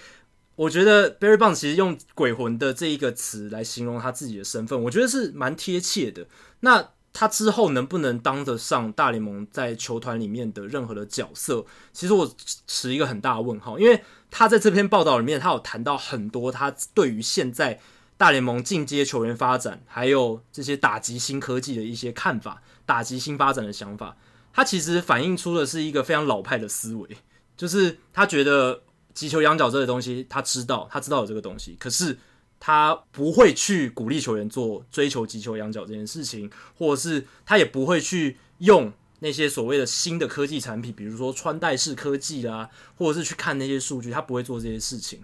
[0.54, 6.26] 我觉得 Barry Bonds 其实用“鬼魂”的这一个词来形容他自己的身份，我觉得是蛮贴切的。
[6.60, 11.64] 那他之后能不能当得上大联盟在球团里面的任何的角色？
[11.94, 12.30] 其实我
[12.66, 17.80] 持一个很大的问号，因为他在这篇报道里面，他有谈到很多他对于现在
[18.18, 24.14] 大联盟进阶球员发展，还有这些打击新科技的一些看法，打击新发展的想法。
[24.52, 27.08] 他其实反映出的是一个非常老派的思维，
[27.56, 28.82] 就是他觉得
[29.14, 32.18] 击球仰角这个东西，他知道，他知道有这个东西，可是
[32.58, 45.22] 他不会去鼓励球员做追求击球仰角这件事情，或者是他也不会去用那些所谓的新的科技产品，比如说穿戴式科技啦，或者是去看那些数据，他不会做这些事情。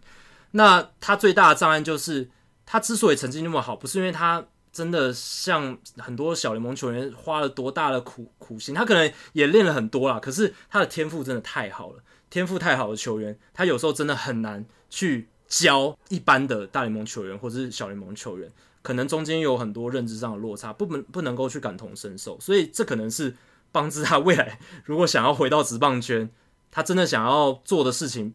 [0.52, 2.28] 那他最大的障碍就是，
[2.66, 4.44] 他之所以成绩那么好，不是因为他。
[4.74, 10.18] 真的像很多小联盟球员花了多大的苦苦心，他可能也练了很多啦。
[10.18, 18.50] 可是他的天赋真的太好了，天赋太好的球员，他有时候真的很难去教一般的大联盟球员或者是小联盟球员，
[18.82, 22.36] 可能中间有很多认知上的落差，不能不能够去感同身受。
[22.40, 23.36] 所以这可能是
[23.70, 26.28] 邦兹他未来 如果想要回到职棒圈，
[26.72, 28.34] 他真的想要做的事情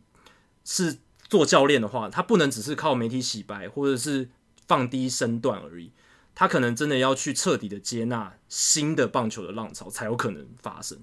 [0.63, 0.99] 是
[1.29, 4.29] 做教练的话，他不能只是靠媒体洗白或者是
[4.67, 5.91] 放低身段而已。
[6.35, 10.97] 他可能真的要去彻底的接纳新的棒球的浪潮，才有可能发生。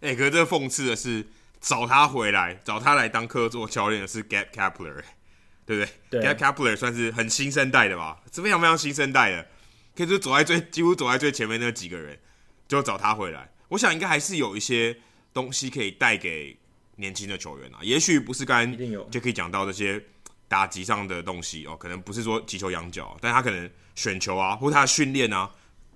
[0.00, 1.26] 哎、欸，可是这讽刺的是，
[1.60, 5.02] 找他回来，找他来当客座教练的是 Gabe Kapler，
[5.66, 9.46] 对不对，对？Gabe Kapler 算是很新生代的吧，是非常非常新生代的，
[9.94, 12.18] 可以说走在最几乎走在最前面那几个人，
[12.66, 13.52] 就找他回来。
[13.68, 14.98] 我想应该还是有一些
[15.34, 16.57] 东西可以带给
[16.98, 20.00] 年轻的球员啊，也许不是刚才就可以讲到这些
[20.46, 23.68] 打击上的东西哦，可能不是说击球仰角，但他可能。
[23.98, 25.50] 选球啊，或他的训练啊，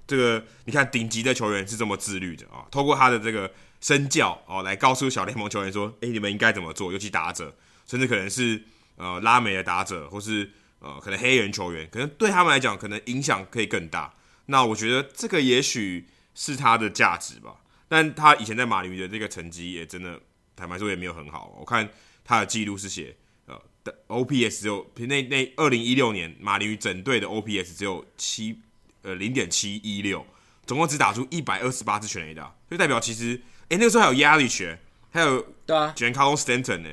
[0.09, 3.49] 这个你看顶级的球员是这么自律的啊，透过他的这个
[3.81, 8.61] 身教哦，来告诉小联盟球员说，诶，你们应该怎么做，尤其打者，甚至可能是
[8.97, 10.51] 呃拉美的打者，或是
[10.81, 14.13] 呃可能黑人球员，可能对他们来讲，可能影响可以更大。
[14.47, 17.55] 那我觉得这个也许是他的价值吧。
[17.87, 20.19] 但他以前在马林鱼的这个成绩也真的
[20.57, 21.57] 坦白说也没有很好。
[21.59, 21.89] 我看
[22.25, 23.61] 他的记录是写呃。
[23.85, 28.57] 的 OPS 只有那那二零一六年马林鱼整队的 OPS 只有七
[29.03, 30.25] 呃零点七一六，
[30.65, 34.79] 总共只打出一百二十八支全垒打，就代表其实哎、欸、那个时候还有 Yelich，
[35.11, 36.91] 还有对啊 Giancarlo Stanton 呢，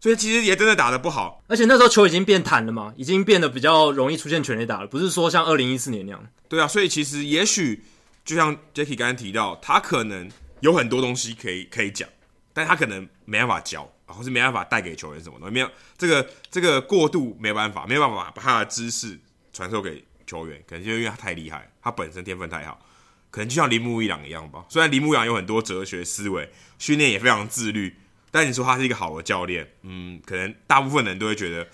[0.00, 6.26] 所以其实也真的打得不好，而且那时候球已经变弹了嘛，已经变得比较容易出现全垒打了，不是说像二零一四年那样。
[6.48, 7.84] 对啊，所以其实也许
[8.24, 12.08] 就像 Jackie 刚刚提到，他可能有很多东西可以可以讲，
[12.52, 13.90] 但他可能没办法教。
[14.04, 19.18] 或是没办法带给球员什么的，没有这个这个过渡没办法，没办法把他的知识
[19.54, 22.78] 传授给球员，可能就因为他太厉害，他本身天分太好，
[23.30, 24.66] 可能就像铃木一朗一样吧。
[24.68, 26.46] 虽然铃木一朗有很多哲学思维，
[26.78, 27.96] 训练也非常自律，
[28.30, 31.66] 但你说他是一个好的教练，嗯，可能大部分人都会觉得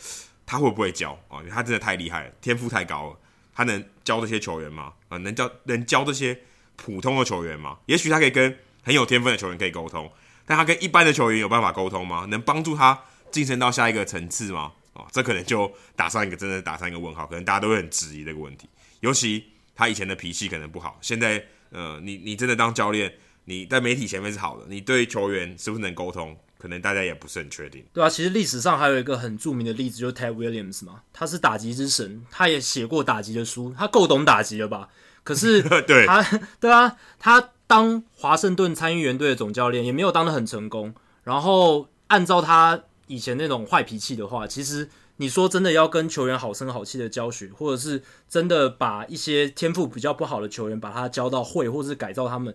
[0.46, 1.40] 他会不会教啊？
[1.40, 3.16] 因为他真的太厉害了，天赋太高了，
[3.52, 4.92] 他能教这些球员吗？
[5.08, 6.38] 啊，能教能教这些
[6.76, 7.78] 普通的球员吗？
[7.86, 10.08] 也许他可以跟很有天分的球员可以沟通。
[10.48, 12.24] 但他跟一般的球员有办法沟通吗？
[12.30, 12.98] 能帮助他
[13.30, 14.72] 晋升到下一个层次吗？
[14.94, 18.66] 哦，这可能就打上一个真的打上一个问号，可能大家都会很质疑这个问题。
[19.00, 19.44] 尤其
[19.76, 23.12] 他以前的脾气可能不好，现在呃，你你真的当教练，
[23.44, 27.84] 你在媒体前面是好的，你对球员是不是能沟通，可能大家也不是很确定。
[27.92, 34.88] 对啊，其实历史上还有一个很著名的例子，就是 Ted Williams 嘛，他是打击之神，他也写过打击的书，他够懂打击了吧？
[35.22, 37.50] 可是 对他， 对啊，他。
[37.68, 40.92] 当华盛顿参议员队的总教练也没有当得很成功，
[41.22, 44.88] 然后按照他以前那种坏脾气的话，其实
[45.18, 52.54] 你说真的要跟球员好声好气的教学，或者是真的把一些天赋比较不好的球员把他教到会，或是改造他们，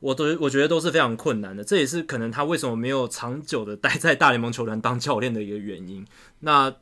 [0.00, 1.62] 我都 我觉得都是非常困难的。
[1.62, 6.04] 这也是可能他为什么没有长久的待在大联盟球团当教练的一个原因。
[6.40, 6.74] 那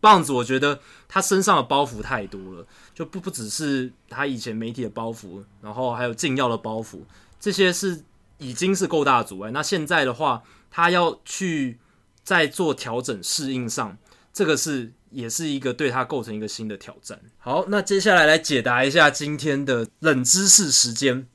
[0.00, 7.00] 棒子，我觉得他身上的包袱太多了，就不不只是他以前媒体的包袱，然后还有禁药的包袱，
[7.40, 8.04] 这些是
[8.38, 9.50] 已经是够大的阻碍。
[9.50, 11.78] 那现在的话，他要去
[12.22, 13.98] 再做调整适应上，
[14.32, 17.20] 这个是也是一个对他构成一个新的挑战。
[17.38, 21.26] 好，那接下来来解答一下今天的冷知识时间。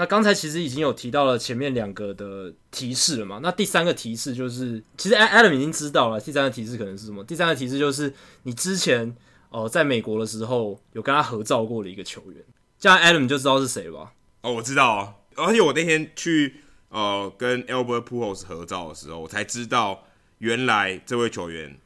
[0.00, 3.38] 那刚才其实已经有提到了前面两个的提示了嘛？
[3.42, 6.18] 那第三个提示就是，其实 Adam 已经知道了。
[6.18, 7.22] 第三个提示可能是什么？
[7.22, 8.10] 第三个提示就是
[8.44, 9.14] 你之前
[9.50, 12.42] 哦、呃，在美国的时候有跟他合照过的一个球员，
[12.78, 14.14] 这样 Adam 就知道是谁吧？
[14.40, 20.04] 哦，我知道啊，而且我那天去呃跟 Albert Pujols 合照的时候，我才知道
[20.38, 21.78] 原来这位球员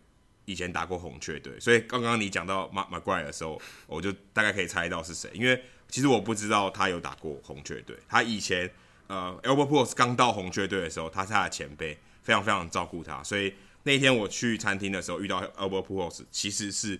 [0.44, 1.58] 以前打过红雀队。
[1.58, 5.60] 所以刚刚你讲到 Mark McGwire 的时候，我就大概可以猜到是谁，因为。
[5.94, 7.96] 其实我不知道他有打过红雀队。
[8.08, 8.68] 他以前
[9.06, 13.22] 呃，Albert Pujols 刚到红雀队的时候，他是他的前辈，非常非常照顾他。
[13.22, 16.98] 所以那天我去餐厅的时候遇到 Albert Pujols，其实是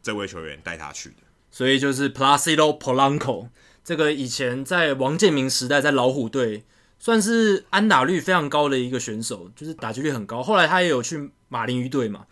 [0.00, 1.16] 这位球员带他去的。
[1.50, 3.48] 所以就是 Placido Polanco
[3.82, 6.62] 这个以前在王建民时代在老虎队
[7.00, 10.40] 算是安打率非常高的一个选手，就是打击率很高。
[10.40, 12.26] 后来他也有去马林鱼队嘛。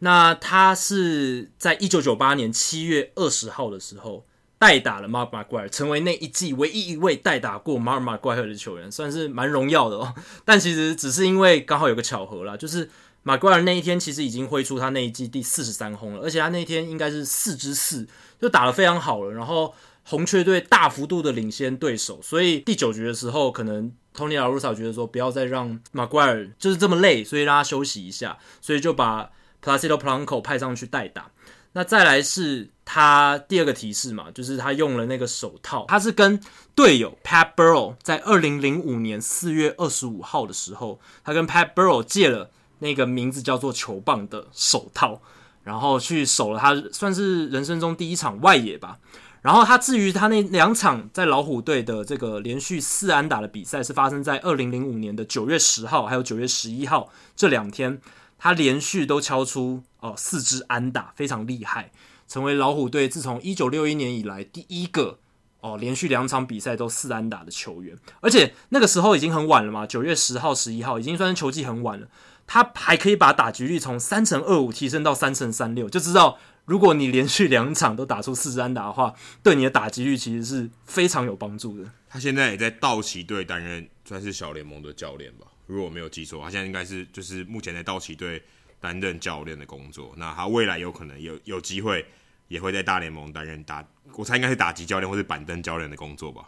[0.00, 4.26] 那他是在一九九八年七月二十号的时候。
[4.64, 10.14] 代打了 Mark McGwire，成为那一季唯一一位代打过 Mark McGwire 的球员，算是蛮荣耀的哦。
[10.42, 12.88] 但其实只是因为刚好有个巧合啦，就是
[13.26, 18.08] McGwire 那一天其实已经挥出他那一季第四十三轰了，而且他那一天应该是四支四，
[18.40, 19.32] 就打得非常好了。
[19.32, 29.30] 然后红雀队大幅度的领先对手，所以第九局的时候，可能 Tony La Russa 觉得说不要再让 McGwire 就是这么累，所以让他休息一下，所以就把
[29.62, 31.30] Placido p l a n c o 派上去代打。
[31.76, 36.40] 那再来是他第二个提示嘛，就是他用了那个手套，他是跟
[36.74, 42.48] 队友 Pat Burrell 在二零零五年四月二十五号的时候，他跟 Pat Burrell 借了
[42.78, 45.20] 那个名字叫做球棒的手套，
[45.64, 48.98] 然后去守了他算是人生中第一场外野吧。
[49.42, 58.00] 然后他至于他那两场在老虎队的这个连续四安打的比赛，是发生在二零零五年的九月十号还有九月十一号这两天。
[58.36, 61.90] 他连续都敲出哦四支安打，非常厉害，
[62.28, 65.18] 成为老虎队自从一九六一年以来第一个
[65.60, 67.96] 哦连续两场比赛都四安打的球员。
[68.20, 72.06] 而且那个时候已经很晚了嘛，九月十号、十一号已经算是球季很晚了，
[72.46, 81.90] 他还可以把打击率从三成二五提升到三成三六，就知道如果你连续两场都打出四支安打的话，对你的打击率其实是非常有帮助的。
[82.10, 85.46] 他现在也在道奇队担任算是小联盟的教练吧。
[85.66, 88.42] 如果我没有记错，他现在应该是就是目前在道奇队
[88.84, 90.12] 担任教练的工作。
[90.18, 92.04] 那他未来有可能有有机会
[92.48, 93.82] 也会在大联盟担任打，
[94.14, 96.44] 我猜应该是打击教练或是板凳教练的工作吧。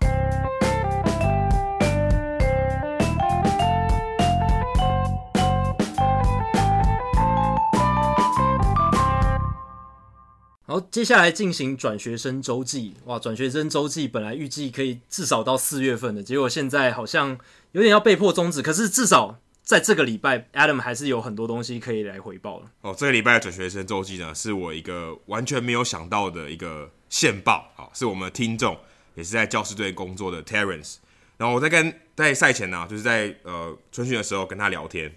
[10.69, 12.93] 好，接下来进行转学生周记。
[13.07, 17.39] 哇，转学生周记本来预计可以至少到四月份的，结果现在好像
[17.73, 18.61] 有点要被迫终止。
[18.61, 22.71] 可是至少在这个礼拜，Adam 还是有很多东西可以来回报了。
[22.83, 27.73] 哦，这个礼拜的转学生周记呢，是我一个完全没有想到的一个线报。
[27.75, 28.79] 好，是我们的听众，
[29.17, 30.99] 也是在教师队工作的 Terence。
[31.37, 35.13] 然后我在跟在赛前呢、就是在呃春训的时候跟他聊天，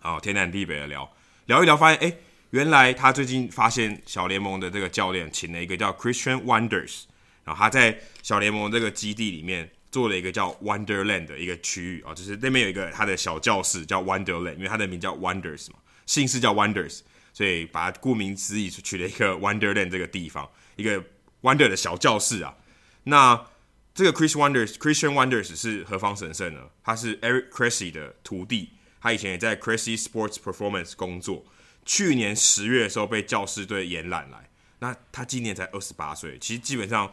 [0.00, 1.08] 啊，天南地北的聊
[1.46, 2.16] 聊一聊，发现哎。
[2.50, 7.04] 原来他最近发现小联盟的这个教练请了一个叫 Christian Wonders，
[7.44, 15.76] 然后他在小联盟这个基地里面做了一个叫 Wonderland 的一个区域啊，就是那边有一个他的小教室叫 Wonderland，因为他的名叫 Wonders 嘛，
[16.06, 17.00] 姓氏叫 Wonders，
[17.34, 21.04] 所以把他顾名思义取了一个 Wonderland 这个地方，一个
[21.42, 22.56] Wonder 的小教室啊。
[23.04, 23.46] 那
[23.94, 26.70] 这个 Chris Wonders Christian Wonders 是何方神圣呢？
[26.82, 31.44] 他是 Eric Cressy 的徒弟，他以前也在 Cressy Sports Performance 工作。
[31.84, 37.12] 去年十月的时候被教师队延揽来，那他今年才二十八岁，其实基本上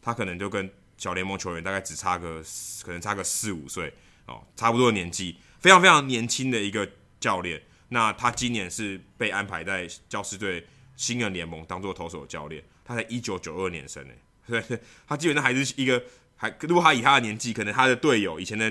[0.00, 0.70] 他可能就跟
[1.00, 2.42] 小联盟球员大概只差个
[2.84, 3.90] 可能差个四五岁
[4.26, 6.86] 哦，差不多的年纪，非常非常年轻的一个
[7.18, 7.60] 教练。
[7.88, 10.64] 那他今年是被安排在教师队
[10.96, 16.04] 新人联盟当做投手教练，他才一九九二年生诶， 对，他基本上还是一个
[16.36, 18.70] 还如果他以他的年纪，可能他的队友以前的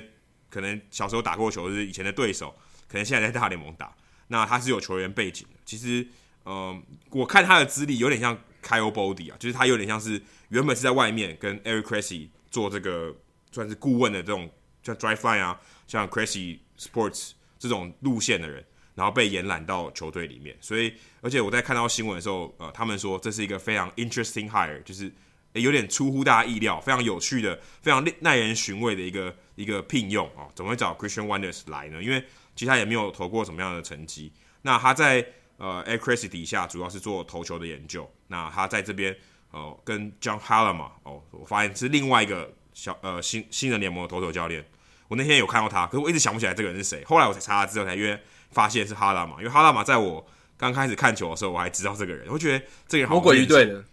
[0.52, 2.56] 可能小时候打过球是以前的对手，
[2.88, 3.92] 可能现在在大联盟打。
[4.28, 6.08] 那他是有球员背景的，其实，
[6.46, 13.16] 嗯、我看他的资历有点像 Kyle Boddy 啊，就是他有点像是原本是在外面跟 Eric Cressy 做这个
[13.52, 14.50] 算是顾问的这种，
[14.84, 18.64] 像 Driveline 啊，像 Cressy Sports 这种路线的人，
[18.96, 25.12] 然后被延揽到球队里面，所以，而且我在看到新闻的时候，呃，他们说这是一个非常 interesting hire，就是
[25.54, 32.02] 有点出乎大家意料，非常有趣的，非常耐人寻味的一个一个聘用啊，怎么会找 Christian Wonders 来呢？
[32.02, 32.24] 因为
[32.56, 34.32] 其实他也没有投过什么样的成绩。
[34.62, 35.26] 那他在
[35.58, 38.10] 呃 Eric Cressy 底下主要是做投球的研究。
[38.28, 39.16] 那他在这边
[39.52, 44.66] 呃跟 John Harlema 哦，我发现是另外一个小呃新新人联盟的投手教练。
[45.08, 47.04] 我那天有看到他，可是我一直想不起来这个人是谁。
[47.04, 48.20] 后来我才查了之后才因为
[48.52, 50.24] 发现是哈拉玛，因为哈拉玛在我
[50.58, 53.84] 刚开始看球的时候我还知道这个人，我觉得这个人好魔鬼鱼队的，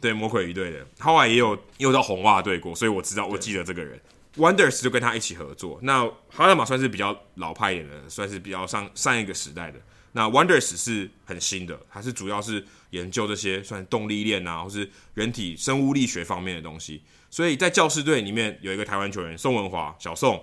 [0.00, 0.86] 对魔鬼鱼队的。
[0.98, 4.00] 后来也有也有到红袜队过，所以我知道我记得这个人。
[4.36, 5.78] Wonders 就跟他一起合作。
[5.82, 9.78] 那哈拉玛算是比较老派一点的，算是比较上上一个时代的。
[10.10, 17.02] 那 Wonders 是很新的，它是主要是研究这些算动力链啊，或是人体生物力学方面的东西。
[17.28, 20.42] 所以在教师队里面有一个台湾球员宋文华，小宋，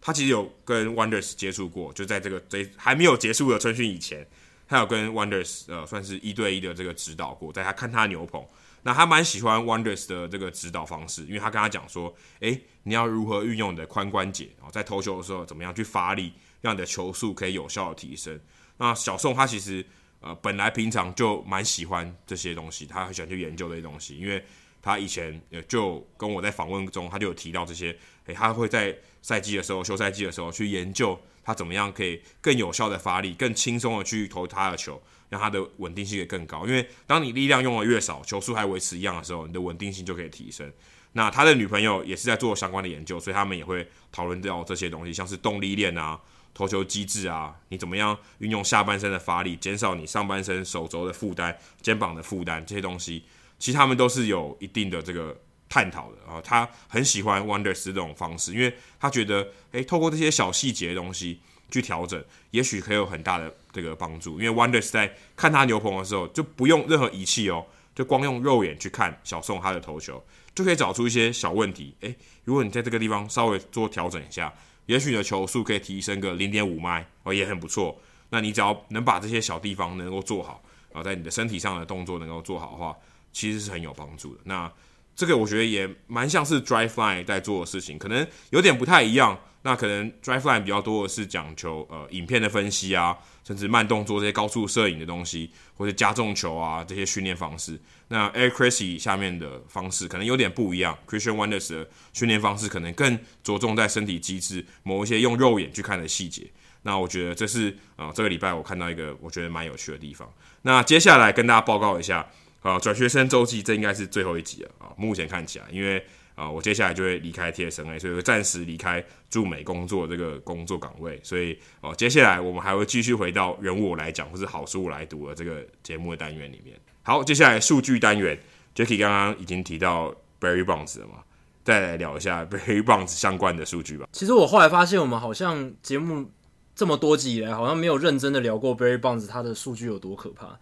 [0.00, 4.24] 他其实有跟 Wonders 接触过，就在这个这还没有结束的春训以前，
[4.68, 8.42] 他有跟 Wonders 呃算是一对一的这个指导过，在他看他牛棚。
[8.84, 18.38] 那他蛮喜欢 Wonders 的这个指导方式，因为他跟他讲说，诶，你要如何运用你的髋关节啊，在投球的时候怎么样去发力，让你的球速可以有效的提升。
[18.76, 19.84] 那小宋他其实
[20.20, 24.44] 呃本来平常就蛮喜欢这些东西，他很喜欢去研究这些东西，因为
[24.82, 27.96] 他以前就跟我在访问中他就有提到这些，
[28.26, 35.00] 诶，他会在赛季的时候、休赛季的时候去研究他怎么样可以更有效的发力、更轻松的去投他的球。
[35.30, 40.72] 让它的稳定性也更高，因为当你力量用的越少，球速还维持一样的时候，你的稳定性就可以提升。
[41.12, 46.18] 那他的女朋友也是在做相关的研究，所以他们也会讨论到这些东西，像是动力链啊、
[46.58, 53.22] 投球机制啊，你怎么样运用下半身的发力，减少你上半身手肘的负担、肩膀的负担这些东西，
[53.60, 55.38] 其实他们都是有一定的这个
[55.68, 56.40] 探讨的啊。
[56.42, 61.38] 他很喜欢 Wonders 这种方式，因为他觉得，诶，透过这些小细节的东西。
[61.70, 64.40] 去调整，也许可以有很大的这个帮助。
[64.40, 67.62] 因为 Wonders 在看他牛棚的时候，就不用任何仪器哦，
[67.94, 71.94] 就光用肉眼去看小宋他的投球，就可以找出一些小问题。
[72.00, 74.50] 诶，如果你在这个地方稍微做调整一下，
[74.88, 78.00] 也许你的球速可以提升个零点五迈哦，也很不错。
[78.30, 82.96] 那你只要能把这些小地方能够做好，然后在你的身体上的动作能够做好的话，
[83.32, 84.40] 其实是很有帮助的。
[84.44, 84.70] 那
[85.14, 89.38] 这个我觉得也蛮像是 Driveline 在做的事情，可能有点不太一样。
[89.62, 93.18] 那可能 Driveline 比较多的是讲求呃影片的分析啊，
[93.48, 97.80] 甚至慢动作这些高速摄影的东西，或者加重球啊这些训练方式。
[98.08, 106.42] 那 Eric Cressey 下面的方式可能有点不一样，Christian Wonders 的训练方式可能更着重在身体机制，某一些用肉眼去看的细节。
[106.82, 110.30] 那我觉得这是啊、呃、这个礼拜我看到一个我觉得蛮有趣的地方。
[110.60, 112.18] 那接下来跟大家报告一下
[112.60, 116.04] 啊、呃、转学生周记，这应该是最后一集了啊，目前看起来因为。
[116.38, 121.18] 啊，我接下来就会离开 TSNA，所以会暂时离开驻美工作这个工作岗位。
[121.24, 126.78] 所以哦，接下来我们还会继续回到人物来讲，或是好书来读的这个节目的单元里面。
[127.02, 128.38] 好，接下来数据单元
[128.72, 131.24] ，Jacky 刚刚已经提到 Barry Bonds 了嘛，
[131.64, 134.06] 再来聊一下 Barry Bonds 相关的数据吧。
[134.12, 136.30] 其实我后来发现，我们好像节目
[136.76, 140.56] 这么多集以来，好像没有认真的聊过 Barry Bonds 他的数据有多可怕，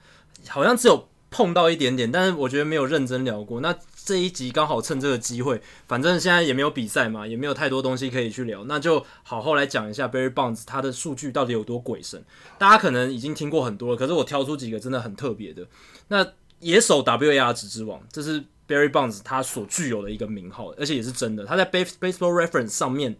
[0.49, 1.07] 好像只有
[1.37, 3.61] 碰到一点点，但是我觉得没有认真聊过。
[3.61, 12.25] 那这一集刚好趁这个机会，反正现在也没有比赛嘛，也没有太多东西可以去聊，那就好好来讲一下 Barry Bonds 他的数据到底有多鬼神。
[12.57, 15.67] 大家可能已经听过很多了，可是我挑出几个真的很特别的。
[16.09, 16.27] 那
[16.61, 21.45] 野手 WAR 值之王，这是 Barry Bonds 他所具有的一个名号，而且也是真的。
[21.45, 23.15] 他在 Baseball Reference 上面，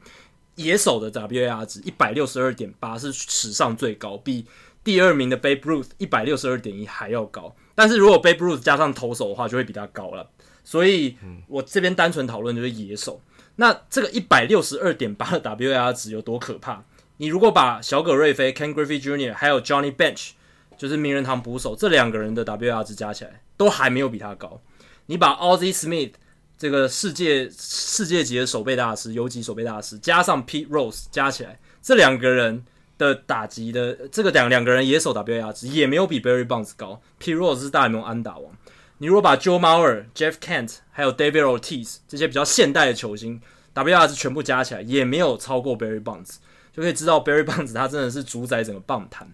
[0.55, 4.47] 野手的 WAR 值一百六十二点八是史上最高，比
[4.87, 7.57] 第二名的 Babe Ruth 一百六十二点一还要高。
[7.75, 10.31] 但是如果 Babe Ruth 加上投手的话，就会比他高了。
[10.63, 11.17] 所以，
[11.49, 13.21] 我这边单纯讨论就是野手。
[13.57, 16.85] 那这个一百六十二点八的 W R 值有多可怕？
[17.17, 19.35] 你如果把小葛瑞菲 Ken Griffey Jr.
[19.35, 20.31] 还有 Johnny Bench，
[20.79, 24.61] 就是名人堂捕手这两个人的 W R 值加起来，都还没有比他高。
[25.07, 26.13] 你把 Ozzie Smith
[26.57, 32.65] 这个世界世界级的守备大师、游击守备大师，加上 Pete Rose 加起来，这两个人
[32.99, 37.01] 的打击的这个两两个人野手 WAR 值也没有比 Barry Bonds 高。
[37.21, 38.57] Petros 是大联盟安打王。
[38.99, 43.41] 你如果把 Joe Mauer、Jeff Kent 还有 David Ortiz 这些比较现代的球星
[43.75, 46.37] WAR 值全部加起来，也没有超过 Barry Bonds，
[46.75, 49.31] 就可以知道 Barry Bonds 他真的是主宰整个棒坛。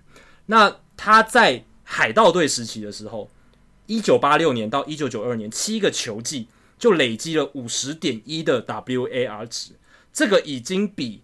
[0.47, 3.31] 那他在海盗队时期的时候，
[3.87, 9.75] 一九八六年到一九九二年七个球季就累积了五十点一的 WAR 值，
[10.13, 11.23] 这个已经比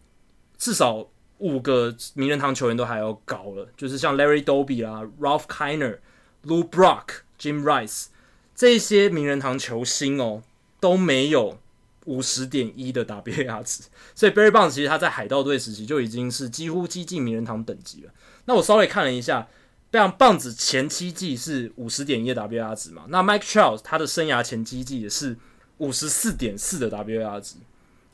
[0.57, 1.09] 至少
[1.39, 5.99] 五个名人堂球员都还要高了，就是像 Larry Doby 啦、Ralph Kiner、
[6.45, 8.07] Lou Brock、Jim Rice。
[8.55, 10.43] 这些名人堂球星哦
[10.81, 11.61] 都没有
[12.07, 13.85] 五十点一的 WAR 值，
[14.15, 18.11] 所以 Barry Bonds 其实他在海盗队时期就已经是几乎接近名人堂等级了。
[18.47, 19.47] 那我稍微看了一下，
[19.93, 25.37] 像棒子前七季是五十点一的 WAR 值嘛，那 Mike Trout 他的生涯前七季也是
[25.77, 27.55] 五十四点四的 WAR 值，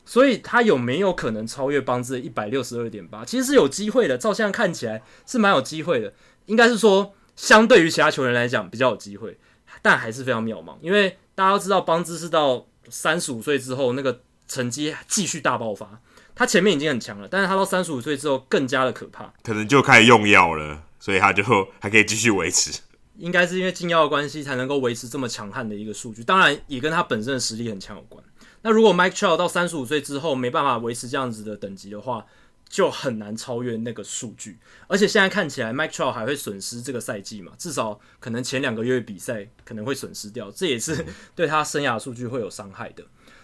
[0.05, 3.25] 所以他有没有可能超越邦兹的一百六十二点八？
[3.25, 6.13] 其实是有机会的，照现在看起来是蛮有机会的，
[6.45, 9.37] 应该是说相对于其他球员来讲比较有机会。
[9.81, 15.99] 但还是非常渺茫，因为大家都知道邦兹是到三十五岁之后，那个成绩继续大爆发。
[16.33, 21.43] 他前面已经很强了，但是他到三十五岁之后更加的可怕，可能就开始用药了，所以他就
[21.79, 22.79] 还可以继续维持。
[23.17, 28.23] 应该是因为禁药的关系才能够维持这么强悍的一个数据，当然也跟他本身的实力很强有关。
[28.65, 32.25] 那如果 Mike Trout 到三十五岁之后没办法维持这样子的等级的话，
[32.67, 34.57] 就很难超越那个数据。
[34.87, 37.51] 而且现在看起来，Mike Trout 还会损失这个赛季嘛？
[37.59, 41.05] 至少可能前两个月比赛可能会损失掉，这也是
[41.35, 43.03] 对他生涯数据会有伤害的。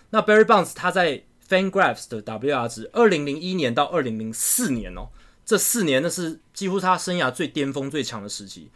[0.09, 5.09] 那 Barry Bonds 他在 FanGraphs 的 WR 值，二零零一年到二零零四年哦，
[5.45, 8.71] 这四年那是几乎他生涯最巅峰最强的时期。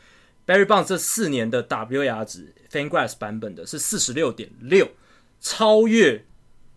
[0.45, 4.91] Barry Bonds 这四年的 WR 值，FanGraphs 版本的是四十六点六，
[5.41, 6.23] 超越。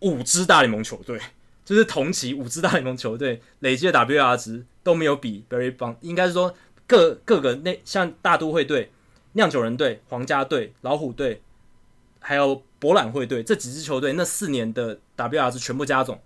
[0.01, 1.21] 五支大联盟球队，
[1.65, 6.55] 就是同期五支大联盟球队累计的 WR 值都没有比 Barry Bonds，应该是说
[6.87, 8.91] 各各个那像大都会队、
[9.33, 11.43] 酿酒人队、皇家队、老虎队，
[12.21, 16.21] 还有博览会队这几支球队那四年的 WR 值全部加总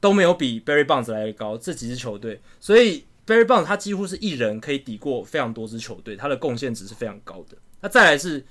[0.00, 1.58] 都没有比 Barry Bonds 来的高。
[1.58, 7.56] 这几支球队，所以 Barry Bonds 他几乎是一人可以抵过非常多支球队，他的贡献值是非常高的。
[7.80, 8.46] 那再来是，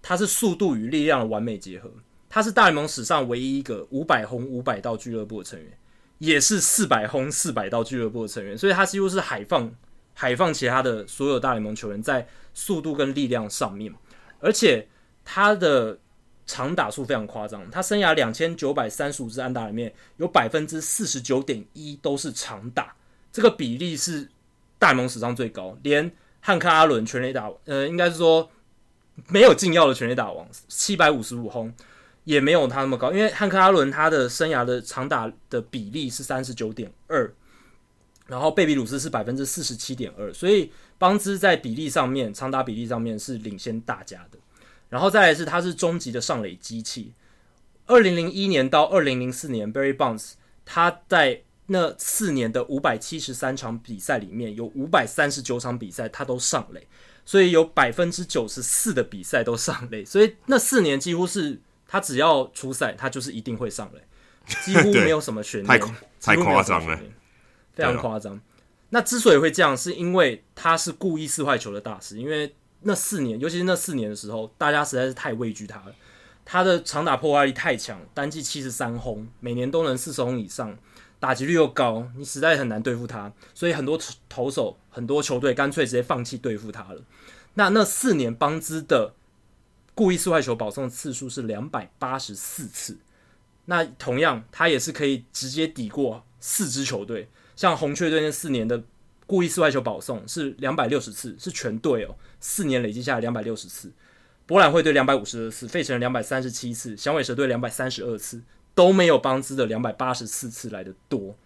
[0.00, 1.90] 他是速度与力量的完美结合。
[2.34, 5.70] 他是大联盟史上唯一一个五百轰五百到俱乐部的成员，
[6.16, 9.70] 也是四百轰四百到俱乐部的成员，所以他几乎是海放
[10.14, 13.94] 海放其他的所有大联盟球员在速度跟力量上面，
[14.40, 14.88] 而且
[15.26, 15.98] 他的
[16.46, 22.96] 长打数非常夸张，他生涯两千九百三十五支安打里面有百分之四十九点一都是长打，
[23.30, 24.26] 这个比例是
[24.78, 26.10] 大联盟史上最高，连
[26.40, 28.50] 汉克阿伦全垒打，呃，应该是说
[29.28, 31.70] 没有禁药的全垒打王七百五十五轰。
[32.24, 37.32] 也没有他那么高，因为汉克阿伦他的生涯的长打的比例是三十九点二，
[38.26, 44.38] 然后贝比鲁斯是百分之四十七点二，所以邦兹在比例上面，长打比例上面是领先大家的。
[44.88, 47.12] 然后再来是他是终极的上垒机器，
[47.86, 56.86] 二零零一年到二零零四年，Barry Bonds 他在那四年的五百七十三场比赛里面，有五百三十九场比赛他都上垒，
[57.24, 61.58] 所以有百分之九十四的比赛都上垒，所以那四年几乎是。
[61.92, 64.00] 他只要出赛，他就是一定会上来，
[64.64, 66.98] 几乎没有什么悬念，太太夸张了，
[67.74, 68.40] 非常夸张。
[68.88, 72.16] 那之所以会这样，是因为他是故意四坏球的大师。
[72.16, 75.94] 因为那四年，尤其是那四年的时候，大家实在是太畏惧他了。
[76.46, 80.74] 他的长打破坏力太强，单季七十三轰，每年都能四十轰以上，
[81.20, 83.30] 打击率又高，你实在很难对付他。
[83.52, 87.02] 所以很多投手、很多球队干脆直接放弃对付他了。
[87.52, 89.12] 那那四年邦兹的。
[89.94, 92.96] 故意四坏球保送次数是两百八十四次，
[93.66, 98.82] 那同样他也是可以直接抵过四支球队，像红雀队那四年的
[99.26, 103.92] 故意四坏球保送是两百六十次，是全队哦，四年累计下来两百六十次。
[104.46, 108.40] 博览会队两百五十二次，费城人两百三十七次，响尾蛇队两百三十二次，
[108.74, 111.36] 都没有邦兹的两百八十四次来的多。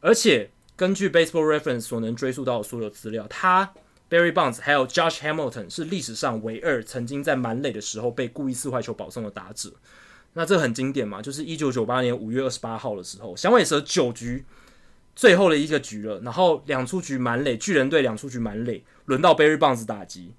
[0.00, 3.72] 而且根据 Baseball Reference 所能追溯到的所有资料，他。
[4.14, 9.72] Barry Bonds 还有 Josh Hamilton 是历史上唯二曾经在满垒的时候被故意四坏球保送的打者。
[10.34, 14.44] 那这很经典嘛，就是一九九八年五月二十八号的时候，响尾蛇九局
[15.16, 20.32] 最后的一个局了，然后两出局满垒，巨人队两出局满垒，轮到 Barry Bonds 打击。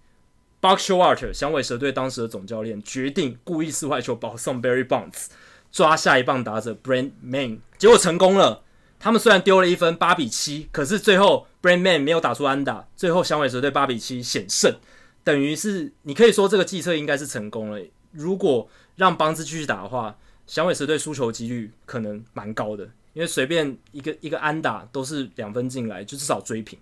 [0.62, 5.26] Buck s h o w a r t 响尾蛇队当时的总教练决定故意四坏球保送 Barry Bonds，
[5.70, 8.62] 抓下一棒打者 Brent Mayne，结果成功了。
[8.98, 14.76] 他们虽然丢了一分八比七，可是最后 Brain Man 没有打出安打，最后响尾蛇队八比七险胜，
[15.24, 17.80] 等于是你可以说这个计策应该是成功了。
[18.12, 20.18] 如果让邦兹继续打的话，
[20.48, 22.84] 响尾蛇队输球几率可能蛮高的，
[23.14, 26.80] 因为随便一个一个安打都是两分进来，就至少追平。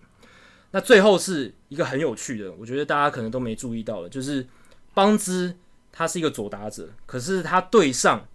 [0.72, 4.48] 那最后是一个很有趣的，我觉得大家可能都没注意到的，就是
[4.94, 5.54] 邦兹
[5.92, 8.26] 他是一个左打者，可是他对上。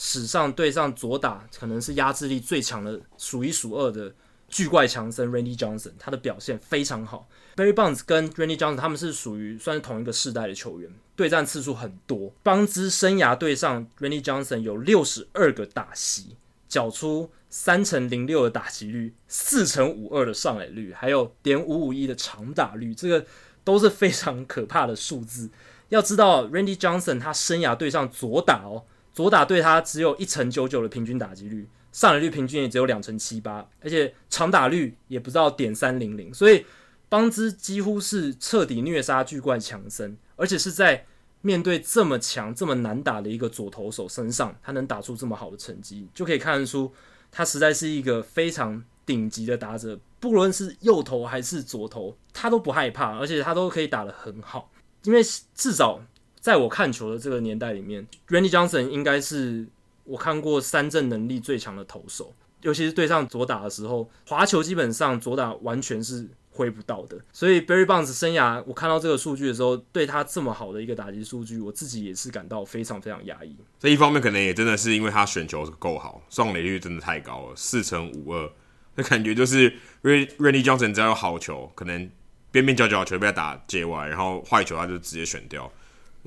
[0.00, 4.14] 史上对上左打可能是压制力最强的数一数二的
[4.48, 7.28] 巨怪强森 Randy Johnson，他的表现非常好。
[7.56, 12.32] Barry Bonds 跟 Randy Johnson 他们是属于算是同一个世代的球员，对战次数很多。
[12.44, 16.36] 邦兹生涯对上 Randy Johnson 有六十二个打席，
[16.68, 23.26] 缴出三成零六的打击率，四成五二的上垒率，还有点五五一的长打率，这个
[23.64, 25.50] 都是非常可怕的数字。
[25.88, 28.84] 要知道 Randy Johnson 他生涯对上左打哦。
[29.18, 36.64] 左打对他只有一成九九的平均打击率，上垒率平均也只有两成七八，而且长打率也不到点三零零，所以
[37.08, 41.04] 邦兹几乎是彻底虐杀巨冠强森，而且是在
[41.40, 46.92] 面对这么强、这么难打的一个左投手身上，他能打出这么好的成绩，就可以看得出
[47.32, 54.70] 他实在是一个非常顶级的打者，不论是右投还是左投，他都不害怕，而且他都可以打得很好，
[55.02, 55.20] 因为
[55.56, 56.00] 至少。
[56.40, 59.66] 在我看球的这个年代里面，Randy Johnson 应该是
[60.04, 67.18] 我看过三振能力最强的投手，尤其是对上左打的时候，滑球基本上左打完全是挥不到的。
[67.32, 73.56] 所以 Barry Bonds 生涯，我看到这个数据的时候，对他这么好的一个打击数据，我自己也是感到非常非常压抑。
[73.78, 78.50] 这一方面可能也真的是因为他选球够好，上垒率真的太高了，四成五二，
[78.94, 82.10] 那感觉就是 Randy Johnson 只要有好球，可能
[82.50, 85.70] 边边角角球被他打界外，然后坏球他就直接选掉。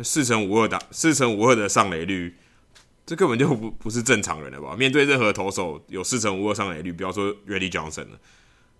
[0.03, 2.35] 四成五二打四成五二的上垒率。
[3.03, 4.75] 这根本就不不是正常人了吧？
[4.77, 8.19] 面对任何投手有四成五二上垒率，不要说 Randy Johnson 了，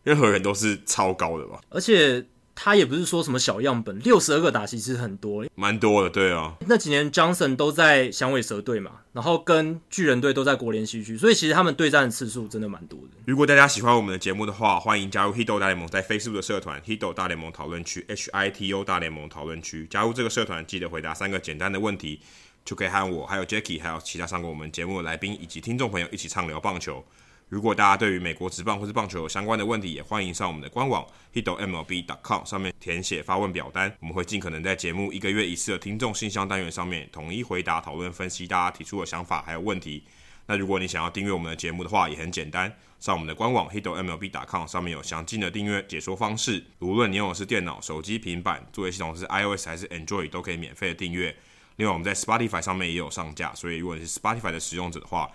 [0.03, 1.59] 任何人都是超高的吧？
[1.69, 2.23] 而且
[2.63, 6.55] 他也不是说什么小样本，六十二个打席其实很多，蛮多的，对啊。
[6.67, 13.17] 那几年 Johnson 都在响尾蛇队嘛，然后跟巨人队都在国联西区，所以其实他们对战的次数真的蛮多的。
[13.25, 22.19] 如果大家喜欢我们的节目的话，欢迎加入 Hito 大联盟在 Facebook 的社团 Hito 大联盟讨论区 H I T O 大联盟讨论区，加入这个社团记得回答三个简单的问题。
[22.63, 27.03] 就可以和我、还有 Jacky、还有其他上过我们节目的来宾以及听众朋友一起畅聊棒球。
[27.52, 40.02] 如果大家对于美国职棒或是棒球有相关的问题，也欢迎上我们的官网 hitomlb.com 上面填写发问表单，我们会尽可能在节目一个月一次的听众信箱单元上面统一回答、讨论、分析大家提出的想法还有问题。
[40.45, 46.64] 那如果你想要订阅我们的节目的话，也很简单，上我们的官网 hitomlb.com 上面有详尽的订阅解说方式。
[46.80, 51.36] 无论你用的是电脑、手机、平板，作业系统是 iOS 还是 Android，都可以免费的订阅。
[51.76, 55.30] 另外，我们在 Spotify 上面也有上架，所以如果你是 Spotify 的使用者的话，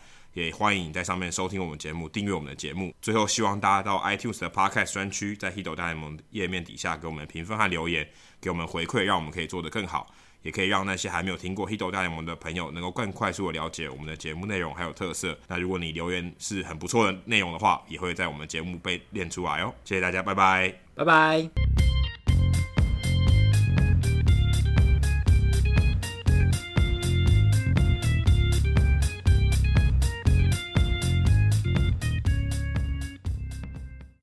[0.44, 2.94] 也欢迎你在上面收听我们节目，订阅我们的节目。
[3.00, 8.06] 最后，希望大家到 iTunes 的 Podcast 专区，在 Hito 大联盟页面底下给我们评分和留言，
[8.38, 15.38] 给我们回馈，让我们可以做得更好，也可以让那些还没有听过 Hito 大联盟的朋友能够更快速的了解我们的节目内容还有特色。
[15.48, 19.74] 那如果你留言是很不错的内容的话，也会在我们节目被练出来哦。
[19.86, 21.95] 谢谢大家，拜拜，拜拜。